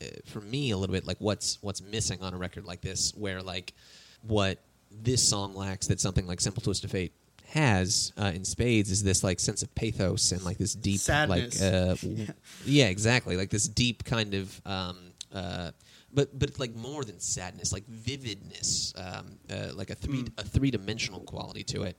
[0.01, 3.13] uh, for me a little bit like what's what's missing on a record like this,
[3.15, 3.73] where like
[4.21, 4.59] what
[5.01, 7.13] this song lacks that something like Simple Twist of Fate
[7.47, 11.61] has uh, in spades is this like sense of pathos and like this deep Sadness.
[11.61, 12.27] like uh, w-
[12.65, 14.97] yeah exactly like this deep kind of um,
[15.31, 15.69] uh,
[16.11, 20.71] but but like more than sadness like vividness um, uh, like a three a three
[20.71, 21.95] dimensional quality to it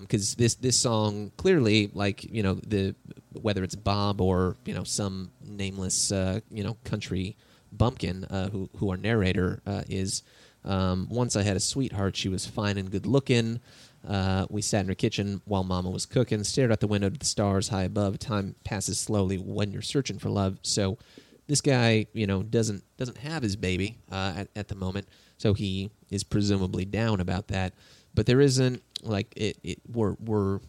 [0.00, 2.94] because this this song clearly like you know the
[3.42, 7.36] whether it's Bob or you know some nameless uh, you know country
[7.72, 10.22] bumpkin uh, who who our narrator uh, is.
[10.68, 13.60] Um, once I had a sweetheart, she was fine and good looking.
[14.06, 17.18] Uh, we sat in her kitchen while Mama was cooking, stared out the window to
[17.18, 18.18] the stars high above.
[18.18, 20.58] Time passes slowly when you're searching for love.
[20.62, 20.98] So
[21.46, 25.54] this guy, you know, doesn't doesn't have his baby uh, at at the moment, so
[25.54, 27.74] he is presumably down about that.
[28.14, 29.58] But there isn't like it.
[29.64, 30.60] it we're we're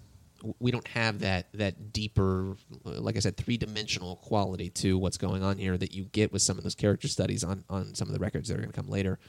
[0.59, 5.43] we don't have that that deeper, like I said, three dimensional quality to what's going
[5.43, 8.13] on here that you get with some of those character studies on on some of
[8.13, 9.19] the records that are going to come later.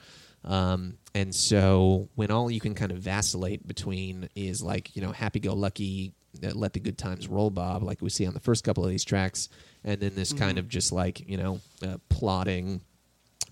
[0.43, 5.11] Um, and so when all you can kind of vacillate between is like you know
[5.11, 8.39] happy go lucky, uh, let the good times roll, Bob, like we see on the
[8.39, 9.49] first couple of these tracks,
[9.83, 12.81] and then this kind of just like you know uh, plotting,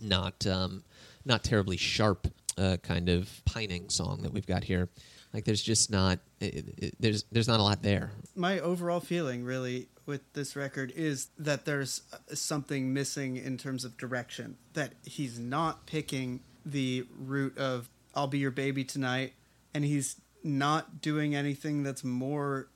[0.01, 0.83] not um,
[1.25, 4.89] not terribly sharp uh, kind of pining song that we've got here.
[5.33, 8.11] Like there's just not it, it, there's there's not a lot there.
[8.35, 13.85] my overall feeling really with this record is that there's uh, something missing in terms
[13.85, 19.33] of direction that he's not picking the route of i'll be your baby tonight
[19.73, 22.67] and he's not doing anything that's more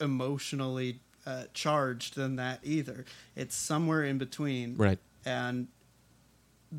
[0.00, 3.04] emotionally uh, charged than that either
[3.36, 4.98] it's somewhere in between Right.
[5.24, 5.68] and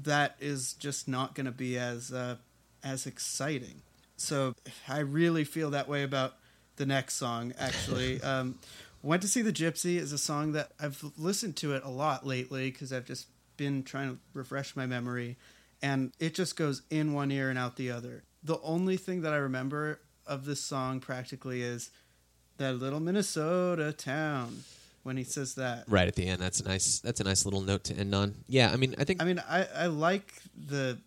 [0.04, 2.36] that is just not going to be as uh,
[2.84, 3.82] as exciting.
[4.18, 4.54] So
[4.88, 6.36] I really feel that way about
[6.76, 7.54] the next song.
[7.58, 8.60] Actually, um,
[9.02, 12.26] "Went to See the Gypsy" is a song that I've listened to it a lot
[12.26, 15.38] lately because I've just been trying to refresh my memory,
[15.86, 18.24] and it just goes in one ear and out the other.
[18.44, 21.92] The only thing that I remember of this song practically is
[22.58, 24.64] that little Minnesota town
[25.04, 25.84] when he says that.
[25.88, 28.34] Right at the end, that's a nice that's a nice little note to end on.
[28.48, 30.98] Yeah, I mean I think I mean, I, I like the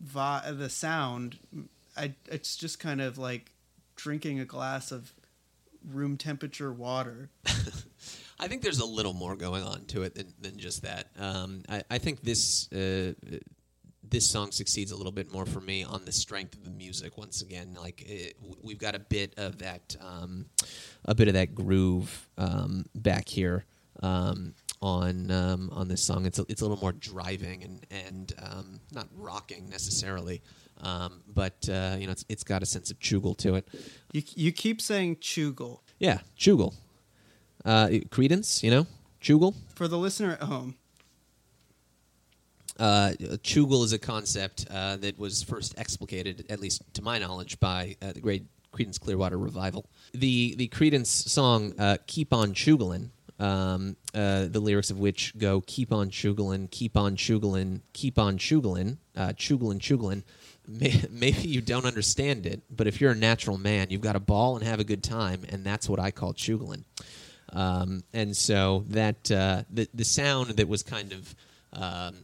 [0.00, 1.36] vi- the sound.
[1.96, 3.50] I it's just kind of like
[3.96, 5.12] drinking a glass of
[5.92, 7.30] room temperature water.
[8.38, 11.08] I think there's a little more going on to it than, than just that.
[11.18, 13.12] Um, I, I think this uh,
[14.10, 17.16] this song succeeds a little bit more for me on the strength of the music.
[17.16, 20.46] Once again, like it, we've got a bit of that, um,
[21.04, 23.64] a bit of that groove um, back here
[24.02, 26.26] um, on um, on this song.
[26.26, 30.42] It's a, it's a little more driving and and um, not rocking necessarily,
[30.82, 33.68] um, but uh, you know it's it's got a sense of choogle to it.
[34.12, 35.80] You you keep saying choogle.
[35.98, 36.74] Yeah, choogle.
[37.64, 38.86] Uh, Creedence, you know,
[39.20, 39.54] choogle.
[39.74, 40.76] For the listener at home,
[42.80, 43.12] Uh,
[43.42, 47.96] Choogle is a concept uh, that was first explicated, at least to my knowledge, by
[48.00, 49.84] uh, the great Creedence Clearwater Revival.
[50.12, 55.60] The the Creedence song uh, "Keep on Chooglin," um, uh, the lyrics of which go
[55.66, 60.22] "Keep on Chooglin, keep on Chooglin, keep on Chooglin, uh, Chooglin."
[60.66, 64.20] May- Maybe you don't understand it, but if you're a natural man, you've got a
[64.20, 66.84] ball and have a good time, and that's what I call Chooglin.
[67.52, 71.34] Um, and so that uh, the the sound that was kind of
[71.72, 72.14] um,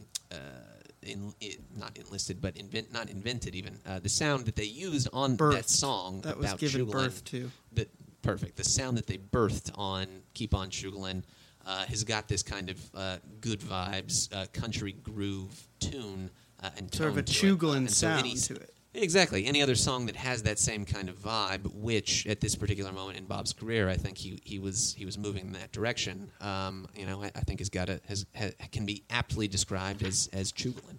[1.01, 5.07] in, it, not enlisted, but invent not invented even uh, the sound that they used
[5.13, 7.49] on that song that was about given birth to.
[7.73, 7.87] The,
[8.21, 8.57] perfect.
[8.57, 11.23] The sound that they birthed on "Keep On Sugarland"
[11.65, 16.29] uh, has got this kind of uh, good vibes, uh, country groove tune,
[16.61, 17.23] uh, and Sort of a.
[17.23, 18.73] Chooglin And so sound any- to it.
[18.97, 19.45] Exactly.
[19.45, 23.17] Any other song that has that same kind of vibe, which at this particular moment
[23.17, 26.31] in Bob's career, I think he, he was he was moving in that direction.
[26.41, 30.03] Um, you know, I, I think has got a has, ha can be aptly described
[30.03, 30.97] as as Chooglin.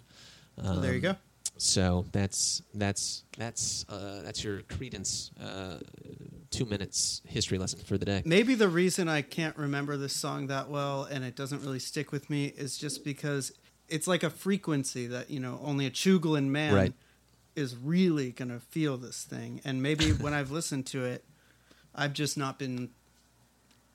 [0.57, 1.15] Um, there you go.
[1.57, 5.79] So that's that's that's uh, that's your Creedence uh,
[6.51, 8.21] two minutes history lesson for the day.
[8.25, 12.13] Maybe the reason I can't remember this song that well and it doesn't really stick
[12.13, 13.51] with me is just because
[13.89, 16.93] it's like a frequency that, you know, only a Chooglin man Right.
[17.55, 19.61] Is really going to feel this thing.
[19.65, 21.25] And maybe when I've listened to it,
[21.93, 22.89] I've just not been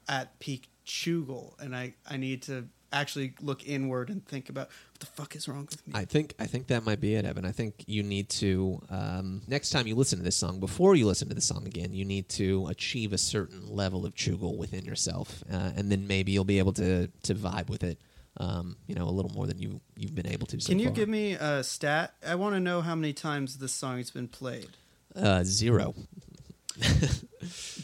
[0.08, 5.00] at peak Choogle and I, I need to actually look inward and think about what
[5.00, 5.92] the fuck is wrong with me.
[5.94, 7.44] I think I think that might be it, Evan.
[7.44, 11.06] I think you need to um, next time you listen to this song, before you
[11.06, 14.84] listen to the song again, you need to achieve a certain level of choogle within
[14.84, 17.98] yourself, uh, and then maybe you'll be able to to vibe with it.
[18.36, 20.60] Um, you know, a little more than you you've been able to.
[20.60, 20.94] So Can you far.
[20.94, 22.14] give me a stat?
[22.26, 24.70] I want to know how many times this song has been played.
[25.14, 25.94] uh, zero?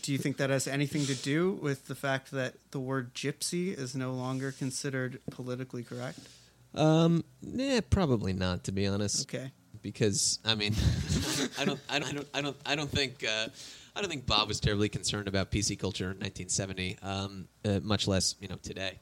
[0.02, 3.76] Do you think that has anything to do with the fact that the word gypsy
[3.78, 6.18] is no longer considered politically correct?
[6.74, 8.64] Um, yeah, probably not.
[8.64, 9.52] To be honest, Okay.
[9.82, 10.74] because I mean,
[11.58, 13.48] I don't, I don't, I don't, I don't, I don't think, uh,
[13.94, 18.08] I don't think Bob was terribly concerned about PC culture in 1970, um, uh, much
[18.08, 18.98] less you know today.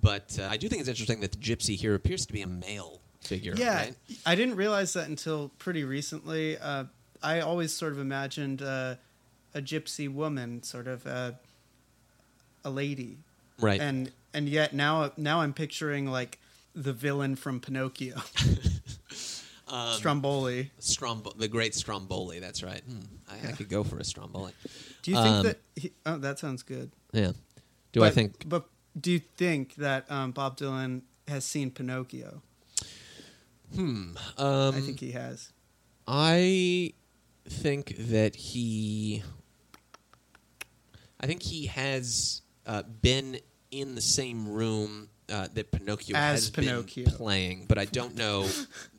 [0.00, 2.46] But uh, I do think it's interesting that the gypsy here appears to be a
[2.46, 3.54] male figure.
[3.56, 3.94] Yeah, right?
[4.26, 6.58] I didn't realize that until pretty recently.
[6.58, 6.84] Uh,
[7.22, 8.96] I always sort of imagined uh,
[9.54, 11.32] a gypsy woman, sort of uh,
[12.64, 13.18] a lady,
[13.60, 13.80] right.
[13.80, 16.38] and and yet now now I'm picturing like
[16.74, 18.16] the villain from Pinocchio,
[19.68, 20.70] Um, Stromboli.
[20.78, 22.38] Strombo- the great Stromboli.
[22.38, 22.82] That's right.
[22.86, 24.52] Hmm, I, I could go for a Stromboli.
[25.02, 25.58] Do you think um, that?
[25.74, 26.90] He, oh, that sounds good.
[27.12, 27.32] Yeah.
[27.92, 28.48] Do I think?
[28.48, 28.66] But
[28.98, 32.42] do you think that um, Bob Dylan has seen Pinocchio?
[33.74, 34.16] Hmm.
[34.38, 35.50] Um, I think he has.
[36.06, 36.92] I
[37.48, 39.22] think that he.
[41.20, 43.38] I think he has uh, been
[43.70, 47.04] in the same room uh, that Pinocchio As has Pinocchio.
[47.04, 48.46] been playing, but I don't know.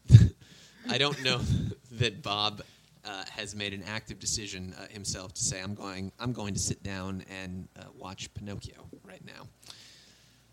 [0.90, 1.40] I don't know
[1.92, 2.62] that Bob
[3.06, 6.12] uh, has made an active decision uh, himself to say, "I'm going.
[6.20, 9.48] I'm going to sit down and uh, watch Pinocchio right now."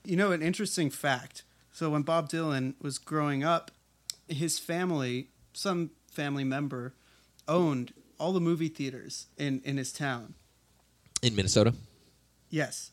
[0.05, 1.45] You know, an interesting fact.
[1.73, 3.71] So when Bob Dylan was growing up,
[4.29, 6.95] his family, some family member,
[7.49, 10.35] owned all the movie theaters in, in his town.
[11.23, 11.75] In Minnesota,
[12.51, 12.91] Yes.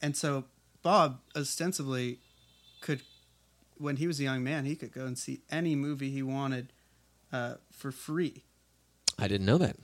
[0.00, 0.44] And so
[0.82, 2.20] Bob ostensibly
[2.80, 3.02] could,
[3.76, 6.72] when he was a young man, he could go and see any movie he wanted
[7.32, 8.44] uh, for free
[9.18, 9.76] I didn't know that.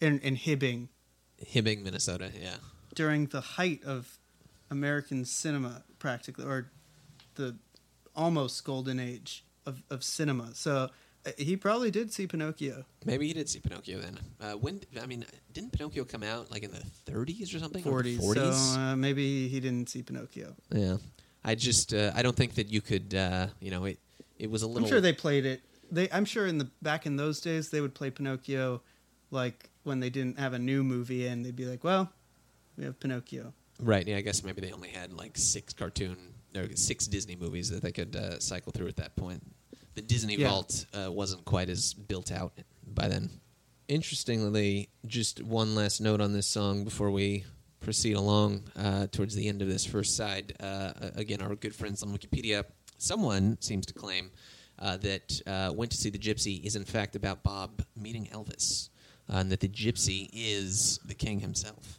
[0.00, 0.88] in, in Hibbing
[1.44, 2.30] Hibbing, Minnesota.
[2.40, 2.56] Yeah.
[2.94, 4.18] during the height of
[4.72, 6.70] American cinema, practically, or
[7.34, 7.56] the
[8.16, 10.54] almost golden age of, of cinema.
[10.54, 10.90] So
[11.24, 12.84] uh, he probably did see Pinocchio.
[13.04, 14.18] Maybe he did see Pinocchio then.
[14.40, 17.86] Uh, when I mean, didn't Pinocchio come out like in the 30s or something?
[17.86, 18.34] Or the 40s.
[18.34, 18.52] 40s.
[18.74, 20.56] So uh, maybe he didn't see Pinocchio.
[20.70, 20.96] yeah.
[21.44, 23.14] I just uh, I don't think that you could.
[23.14, 23.98] Uh, you know, it
[24.38, 24.84] it was a little.
[24.84, 25.60] I'm sure they played it.
[25.90, 28.80] They, I'm sure in the back in those days they would play Pinocchio,
[29.32, 32.12] like when they didn't have a new movie, and they'd be like, "Well,
[32.78, 34.06] we have Pinocchio." Right.
[34.06, 34.16] Yeah.
[34.16, 36.16] I guess maybe they only had like six cartoon
[36.56, 39.42] or six Disney movies that they could uh, cycle through at that point.
[39.94, 40.48] The Disney Yeah.
[40.50, 42.52] vault uh, wasn't quite as built out
[42.86, 43.30] by then.
[43.88, 47.44] Interestingly, just one last note on this song before we
[47.80, 50.54] proceed along uh, towards the end of this first side.
[50.60, 52.64] Uh, again, our good friends on Wikipedia,
[52.96, 54.30] someone seems to claim
[54.78, 58.88] uh, that uh, Went to See the Gypsy is in fact about Bob meeting Elvis,
[59.28, 61.98] and that the Gypsy is the king himself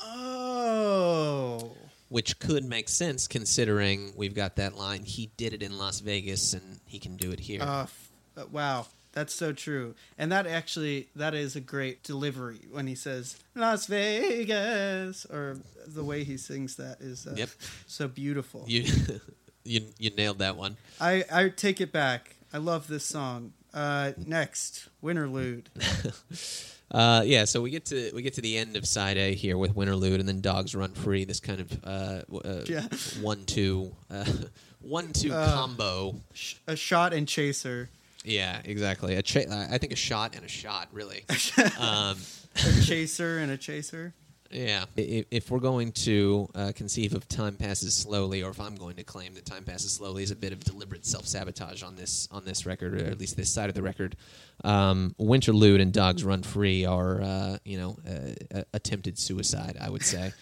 [0.00, 1.72] Oh,
[2.08, 5.02] which could make sense considering we've got that line.
[5.04, 7.62] He did it in Las Vegas, and he can do it here.
[7.62, 9.94] uh, f- uh, wow, that's so true.
[10.16, 16.04] And that actually that is a great delivery when he says Las Vegas, or the
[16.04, 17.50] way he sings that is uh, Yep.
[17.86, 18.64] so beautiful.
[18.66, 18.84] you,
[19.64, 20.76] you, you nailed that one.
[21.00, 22.36] I I take it back.
[22.52, 23.52] I love this song.
[23.74, 25.66] Uh, next, Winterlude.
[26.90, 29.58] Uh, yeah, so we get to we get to the end of side A here
[29.58, 31.24] with Winterlude, and then Dogs Run Free.
[31.24, 32.82] This kind of uh, uh, Yeah.
[33.20, 34.24] one two uh,
[34.80, 35.52] one two Uh.
[35.54, 36.14] combo.
[36.32, 37.90] Sh- a shot and chaser.
[38.24, 39.14] Yeah, exactly.
[39.16, 41.24] A cha- I think a shot and a shot, really.
[41.78, 42.16] um,
[42.56, 44.12] A chaser and a chaser.
[44.50, 44.84] Yeah.
[44.96, 48.96] If, if we're going to uh, conceive of time passes slowly, or if I'm going
[48.96, 52.28] to claim that time passes slowly is a bit of deliberate self sabotage on this
[52.30, 54.16] on this record, or at least this side of the record,
[54.64, 59.76] um, Winterlude and Dogs Run Free are uh, you know uh, uh, attempted suicide.
[59.80, 60.32] I would say.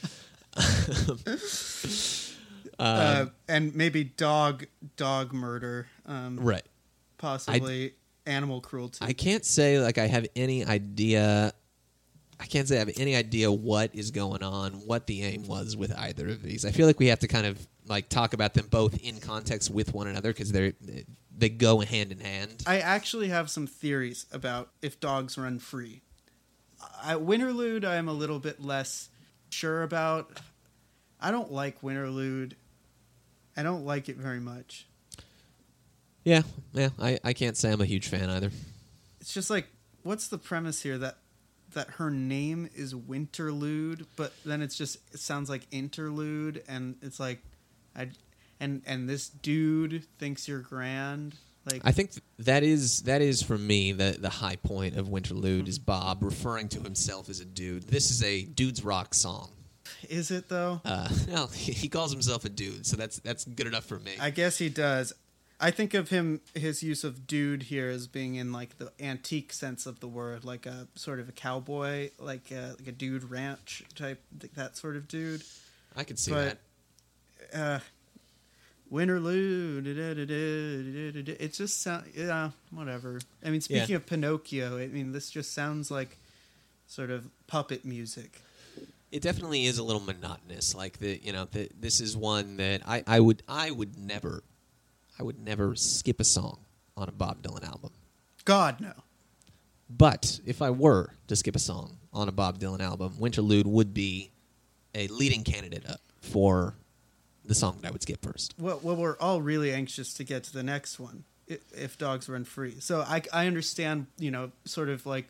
[2.79, 5.89] uh, and maybe dog dog murder.
[6.07, 6.63] Um, right.
[7.19, 7.95] Possibly
[8.27, 9.05] animal cruelty.
[9.05, 11.53] I can't say like I have any idea.
[12.39, 15.76] I can't say I have any idea what is going on, what the aim was
[15.76, 16.64] with either of these.
[16.64, 19.70] I feel like we have to kind of like talk about them both in context
[19.70, 20.72] with one another because they're
[21.37, 22.62] they go hand in hand.
[22.66, 26.03] I actually have some theories about if dogs run free.
[27.03, 29.09] I, Winterlude, I am a little bit less
[29.51, 30.41] sure about.
[31.20, 32.53] I don't like Winterlude.
[33.57, 34.87] I don't like it very much.
[36.24, 36.91] Yeah, yeah.
[36.99, 38.51] I, I can't say I'm a huge fan either.
[39.20, 39.68] It's just like,
[40.03, 41.18] what's the premise here that
[41.77, 47.20] that her name is Winterlude, but then it's just it sounds like interlude, and it's
[47.20, 47.41] like,
[47.95, 48.11] I,
[48.59, 51.37] and and this dude thinks you're grand.
[51.70, 55.68] Like I think that is that is for me the the high point of Winterlude
[55.68, 57.85] is Bob referring to himself as a dude.
[57.85, 59.51] This is a dude's rock song.
[60.09, 60.81] is it though?
[60.85, 64.12] Uh, well, he calls himself a dude, so that's that's good enough for me.
[64.20, 65.12] I guess he does.
[65.59, 69.53] I think of him his use of dude here as being in like the antique
[69.55, 73.31] sense of the word, like a sort of a cowboy, like a, like a dude
[73.31, 74.23] ranch type,
[74.55, 75.43] that sort of dude.
[75.97, 76.59] I could see but
[77.53, 77.59] that.
[77.59, 77.79] uh,
[78.93, 81.37] Winterlude, da-da-da-da-da-da-da.
[81.45, 83.21] it just sound yeah, whatever.
[83.45, 83.97] I mean, speaking Yeah.
[83.97, 86.19] of Pinocchio, I mean this just sounds like
[86.87, 88.43] sort of puppet music.
[89.11, 90.75] It definitely is a little monotonous.
[90.75, 94.43] Like the you know the, this is one that I, I would I would never
[95.19, 96.59] I would never skip a song
[96.97, 97.91] on a Bob Dylan album.
[98.45, 98.93] God no.
[99.89, 103.95] But if I were to skip a song on a Bob Dylan album, Winterlude would
[103.95, 104.33] be
[104.95, 105.85] a leading candidate
[106.21, 106.75] for
[107.45, 108.55] the song that I would skip first.
[108.59, 111.25] Well, well, we're all really anxious to get to the next one.
[111.47, 115.29] If dogs run free, so I, I understand, you know, sort of like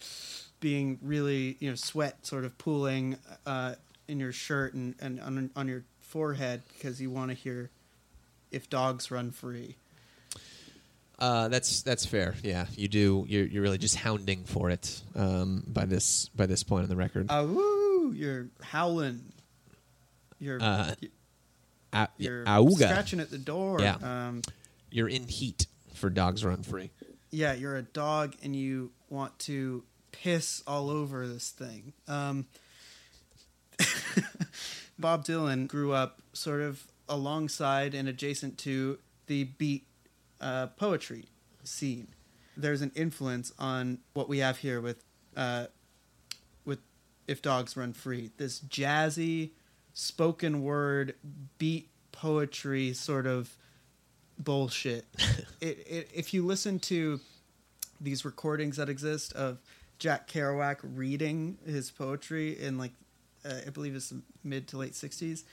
[0.61, 3.75] being really, you know, sweat sort of pooling uh,
[4.09, 7.69] in your shirt and, and on, on your forehead because you want to hear
[8.57, 9.77] if dogs run free.
[11.19, 12.35] Uh, that's that's fair.
[12.43, 13.25] Yeah, you do.
[13.29, 16.97] You're you're really just hounding for it um, by this by this point in the
[16.97, 17.31] record.
[17.31, 18.13] Woo!
[18.13, 19.33] You're howling.
[20.39, 20.95] You're Uh,
[21.93, 22.75] yeah, you're auga.
[22.89, 23.81] scratching at the door.
[23.81, 23.97] Yeah.
[24.03, 24.43] Um,
[24.91, 26.91] You're in heat for Dogs Run Free.
[27.31, 29.83] yeah, you're a dog and you want to
[30.13, 31.95] piss all over this thing.
[32.07, 32.45] Um,
[34.99, 39.87] Bob Dylan grew up sort of alongside and adjacent to the beat
[40.41, 41.27] uh, poetry
[41.65, 42.09] scene.
[42.57, 45.05] There's an influence on what we have here with
[45.37, 45.67] uh,
[46.65, 46.81] with
[47.27, 49.51] "If Dogs Run Free." This jazzy,
[49.93, 51.15] spoken word
[51.59, 53.55] beat poetry sort of
[54.39, 55.07] bullshit.
[55.61, 57.21] it, it, if you listen to
[58.01, 59.59] these recordings that exist of
[59.99, 62.93] Jack Kerouac reading his poetry in like
[63.45, 65.45] uh, I believe it's the mid to late '60s,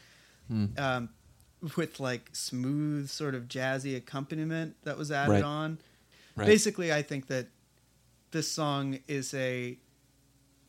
[0.77, 1.09] um,
[1.77, 5.43] with like smooth sort of jazzy accompaniment that was added Right.
[5.43, 5.77] on.
[6.35, 6.45] Right.
[6.47, 7.47] Basically, I think that
[8.31, 9.77] this song is a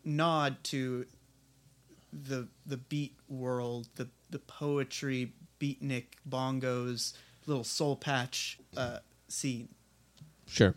[0.05, 1.07] nod to
[2.13, 7.15] the the beat world, the the poetry, beatnik, bongos,
[7.47, 9.69] little soul patch uh, scene.
[10.47, 10.75] Sure.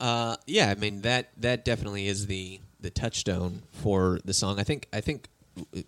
[0.00, 4.58] Uh, yeah, I mean that that definitely is the the touchstone for the song.
[4.58, 5.28] I think I think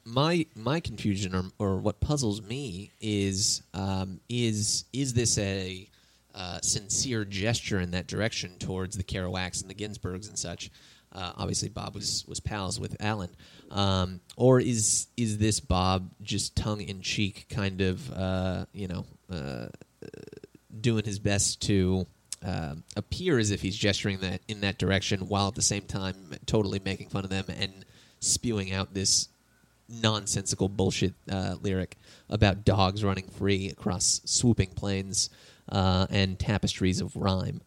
[0.04, 5.88] my my confusion or, or what puzzles me is um, is is this a
[6.34, 10.70] uh, sincere gesture in that direction towards the Kerouacs and the Ginsbergs and such?
[11.12, 13.30] Uh, obviously, Bob was was pals with Allen,
[13.70, 19.06] um, or is is this Bob just tongue in cheek, kind of uh, you know
[19.32, 19.68] uh,
[20.80, 22.06] doing his best to
[22.44, 26.14] um appear as if he's gesturing that in that direction, while at the same time
[26.46, 27.84] totally making fun of them and
[28.20, 29.28] spewing out this
[29.88, 31.96] nonsensical bullshit uh, lyric
[32.28, 35.30] about dogs running free across swooping plains
[35.70, 37.60] uh, and tapestries of rhyme.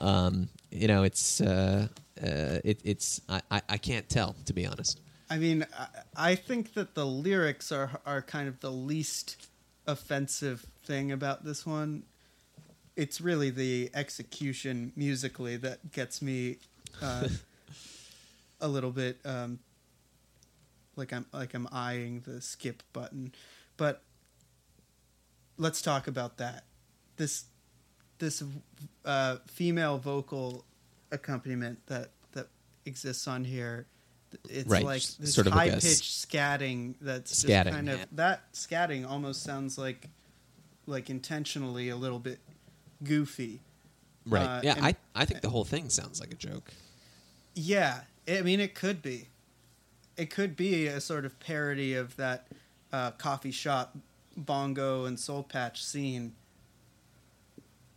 [0.00, 1.88] Um, you know, it's uh,
[2.22, 5.00] uh, it, it's I, I, I can't tell to be honest.
[5.30, 9.48] I mean, I, I think that the lyrics are are kind of the least
[9.86, 12.04] offensive thing about this one.
[12.96, 16.58] It's really the execution musically that gets me
[17.02, 17.28] uh,
[18.60, 19.58] a little bit um,
[20.96, 23.32] like I'm like I'm eyeing the skip button.
[23.76, 24.02] But
[25.58, 26.64] let's talk about that.
[27.16, 27.44] This
[28.18, 28.42] this
[29.04, 30.64] uh, female vocal
[31.12, 32.48] accompaniment that that
[32.86, 33.86] exists on here.
[34.48, 36.94] It's Right, like this sort of high like a s- pitched scatting.
[37.00, 40.08] That's just Scatting, kind of that scatting almost sounds like
[40.86, 42.40] like intentionally a little bit
[43.02, 43.60] goofy.
[44.26, 44.42] Right?
[44.44, 46.72] Uh, yeah, and- I I think the whole thing sounds like a joke.
[47.54, 49.28] Yeah, I mean, it could be.
[50.16, 52.46] It could be a sort of parody of that
[52.92, 53.96] uh, coffee shop
[54.36, 56.34] bongo and soul patch scene.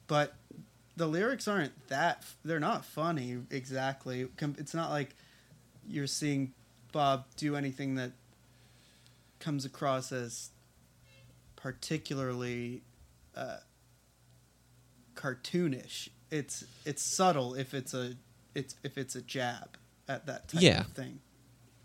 [0.08, 0.34] But
[0.96, 2.24] the lyrics aren't that.
[2.44, 4.28] They're not funny exactly.
[4.58, 5.16] It's not like
[5.88, 6.54] you're seeing
[6.92, 8.12] Bob do anything that
[9.40, 10.50] comes across as
[11.56, 12.82] particularly
[13.36, 13.58] uh,
[15.16, 16.10] cartoonish.
[16.32, 18.16] It's it's subtle if it's a
[18.56, 20.82] it's if it's a jab at that type Yeah.
[20.82, 21.20] of thing.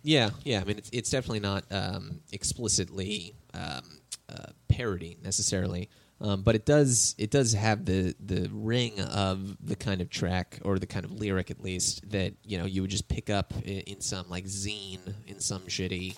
[0.03, 0.61] Yeah, yeah.
[0.61, 3.83] I mean, it's it's definitely not um, explicitly um,
[4.29, 5.89] uh, parody necessarily,
[6.21, 10.59] um, but it does it does have the the ring of the kind of track
[10.65, 13.53] or the kind of lyric at least that you know you would just pick up
[13.65, 16.17] in, in some like zine in some shitty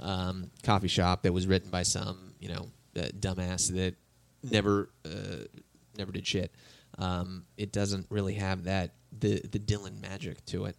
[0.00, 3.94] um, coffee shop that was written by some you know uh, dumbass that
[4.42, 5.44] never uh,
[5.96, 6.52] never did shit.
[6.98, 10.76] Um, it doesn't really have that the the Dylan magic to it.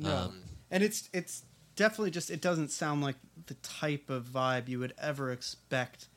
[0.00, 0.16] No.
[0.16, 1.44] Um, and it's it's
[1.76, 3.16] definitely just it doesn't sound like
[3.46, 6.08] the type of vibe you would ever expect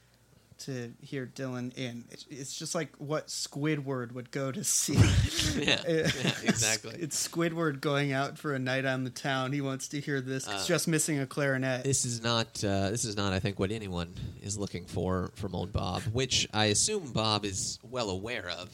[0.58, 2.06] to hear Dylan in.
[2.12, 4.93] It's, it's just like what Squidward would go to see.
[5.62, 6.10] yeah, yeah,
[6.43, 6.95] exactly.
[6.97, 9.51] It's Squidward going out for a night on the town.
[9.51, 10.45] He wants to hear this.
[10.47, 11.84] It's Uh, just missing a clarinet.
[11.84, 12.64] This is not.
[12.64, 13.34] Uh, this is not.
[13.34, 17.78] I think what anyone is looking for from old Bob, which I assume Bob is
[17.84, 18.70] well aware of.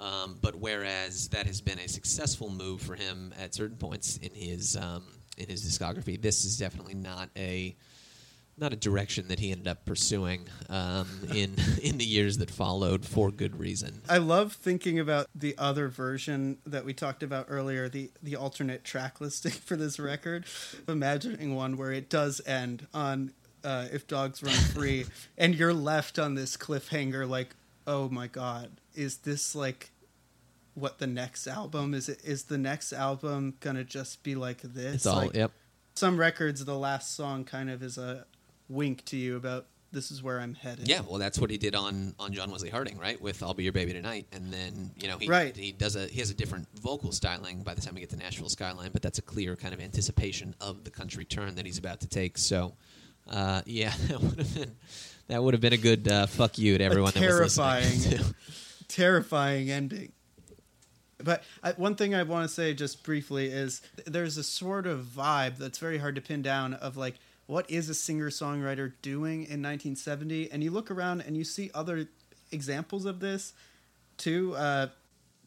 [0.00, 4.34] Um, but whereas that has been a successful move for him at certain points in
[4.34, 5.04] his um,
[5.36, 6.20] in his discography.
[6.20, 7.76] This is definitely not a
[8.58, 13.04] not a direction that he ended up pursuing um, in in the years that followed
[13.04, 14.02] for good reason.
[14.08, 18.84] I love thinking about the other version that we talked about earlier, the the alternate
[18.84, 20.44] track listing for this record.
[20.88, 23.32] Imagining one where it does end on
[23.64, 25.06] uh, "If Dogs Run Free,"
[25.38, 27.54] and you're left on this cliffhanger, like,
[27.86, 29.91] oh my god, is this like
[30.74, 32.08] what the next album is?
[32.08, 34.94] It is the next album gonna just be like this?
[34.96, 35.52] It's all Like, yep.
[35.94, 38.24] Some records, the last song kind of is a
[38.68, 40.88] wink to you about this is where I'm headed.
[40.88, 43.20] Yeah, well, that's what he did on on John Wesley Harding, right?
[43.20, 45.54] With "I'll Be Your Baby Tonight," and then you know he Right.
[45.54, 48.16] he does a he has a different vocal styling by the time we get to
[48.16, 51.76] Nashville Skyline, but that's a clear kind of anticipation of the country turn that he's
[51.76, 52.38] about to take.
[52.38, 52.72] So,
[53.28, 54.76] uh, yeah, that would have been
[55.28, 58.00] that would have been a good uh, fuck you to everyone that was listening.
[58.00, 58.34] terrifying- to-
[58.88, 60.12] terrifying ending.
[61.24, 65.04] But I, one thing I want to say just briefly is there's a sort of
[65.04, 67.14] vibe that's very hard to pin down of like
[67.46, 71.70] what is a singer songwriter doing in 1970, and you look around and you see
[71.74, 72.08] other
[72.50, 73.52] examples of this
[74.16, 74.54] too.
[74.56, 74.88] Uh,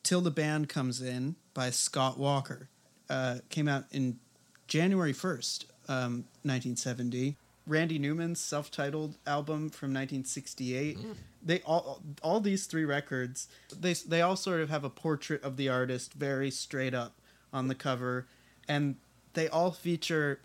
[0.04, 2.70] Till the Band Comes In by Scott Walker
[3.10, 4.20] uh, came out in
[4.68, 7.38] January 1st, um, 1970.
[7.66, 11.00] Randy Newman's self-titled album from 1968.
[11.46, 15.56] They all all these three records, they they all sort of have a portrait of
[15.56, 17.14] the artist very straight up
[17.54, 18.28] on the cover
[18.68, 18.96] and
[19.34, 20.40] they all feature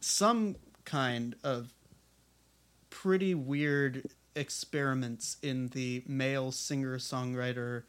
[0.00, 1.72] some kind of
[2.88, 7.84] pretty weird experiments in the male singer-songwriter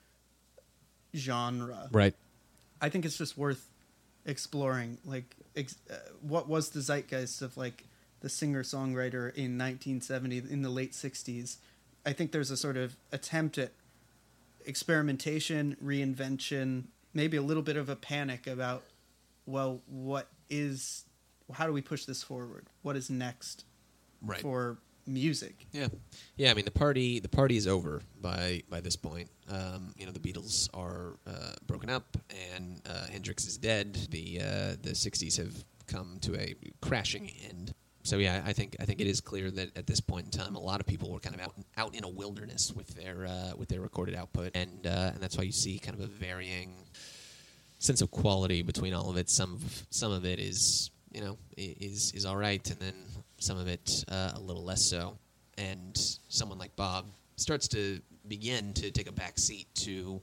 [1.15, 1.89] genre.
[1.91, 2.13] right.
[2.81, 3.67] I think it's just worth
[4.25, 4.97] exploring.
[5.05, 7.85] Like, ex- uh, what was the zeitgeist of like
[8.21, 11.57] the singer songwriter in 1970 in the late 60s?
[12.05, 13.71] I think there's a sort of attempt at
[14.65, 18.83] experimentation, reinvention, maybe a little bit of a panic about,
[19.45, 21.05] well, what is,
[21.53, 22.65] how do we push this forward?
[22.81, 23.65] What is next
[24.21, 24.41] Right.
[24.41, 24.77] for
[25.07, 25.65] music?
[25.71, 25.87] Yeah,
[26.37, 26.51] yeah.
[26.51, 29.29] I mean, the party the party is over by by this point.
[29.49, 32.17] Um, you know, the Beatles are uh, broken up,
[32.55, 33.95] and uh, Hendrix is dead.
[34.11, 37.73] The uh, the '60s have come to a crashing end.
[38.03, 40.55] So yeah, I think I think it is clear that at this point in time,
[40.55, 43.51] a lot of people were kind of out out in a wilderness with their uh,
[43.55, 46.73] with their recorded output, and uh, and that's why you see kind of a varying
[47.79, 49.29] sense of quality between all of it.
[49.29, 52.95] Some of some of it is you know is is all right, and then
[53.37, 55.17] some of it uh, a little less so.
[55.57, 55.95] And
[56.27, 60.21] someone like Bob starts to begin to take a back seat to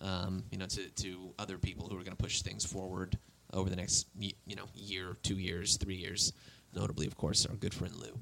[0.00, 3.18] um, you know to, to other people who are going to push things forward
[3.52, 6.32] over the next you know year, two years, three years.
[6.74, 8.18] Notably, of course, our good friend Lou.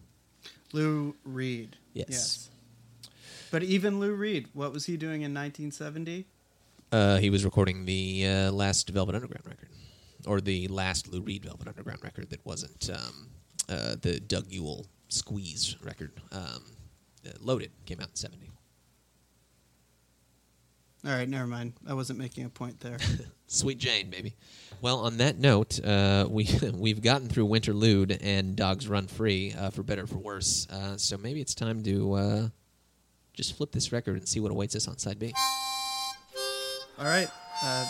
[0.72, 1.76] Lou Reed.
[1.94, 2.50] Yes.
[3.50, 6.26] But even Lou Reed, what was he doing in 1970?
[6.92, 9.68] Uh, he was recording the uh, last Velvet Underground record,
[10.26, 13.28] or the last Lou Reed Velvet Underground record that wasn't um,
[13.68, 16.12] uh, the Doug Yule Squeeze record.
[16.32, 16.62] Um,
[17.26, 18.50] uh, Loaded came out in '70.
[21.06, 21.74] All right, never mind.
[21.86, 22.98] I wasn't making a point there.
[23.46, 24.34] Sweet Jane, baby.
[24.80, 29.70] Well, on that note, uh, we we've gotten through Winterlude and Dogs Run Free uh,
[29.70, 30.66] for better or for worse.
[30.68, 32.48] Uh, so maybe it's time to uh,
[33.34, 35.32] just flip this record and see what awaits us on side B.
[36.98, 37.28] All right.
[37.62, 37.86] Uh,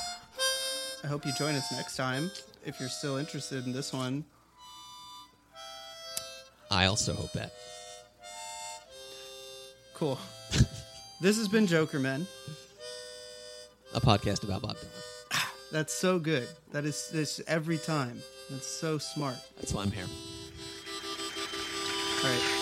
[1.03, 2.31] I hope you join us next time
[2.67, 4.27] if you're still interested in this one.
[6.71, 7.55] I also hope that.
[9.95, 10.19] Cool.
[11.23, 12.27] this has been Jokermen.
[13.97, 15.49] A podcast about Bob Dylan.
[15.73, 16.47] That's so good.
[16.73, 18.21] That is this every time.
[18.51, 19.37] That's so smart.
[19.57, 20.05] That's why I'm here.
[22.23, 22.56] All right.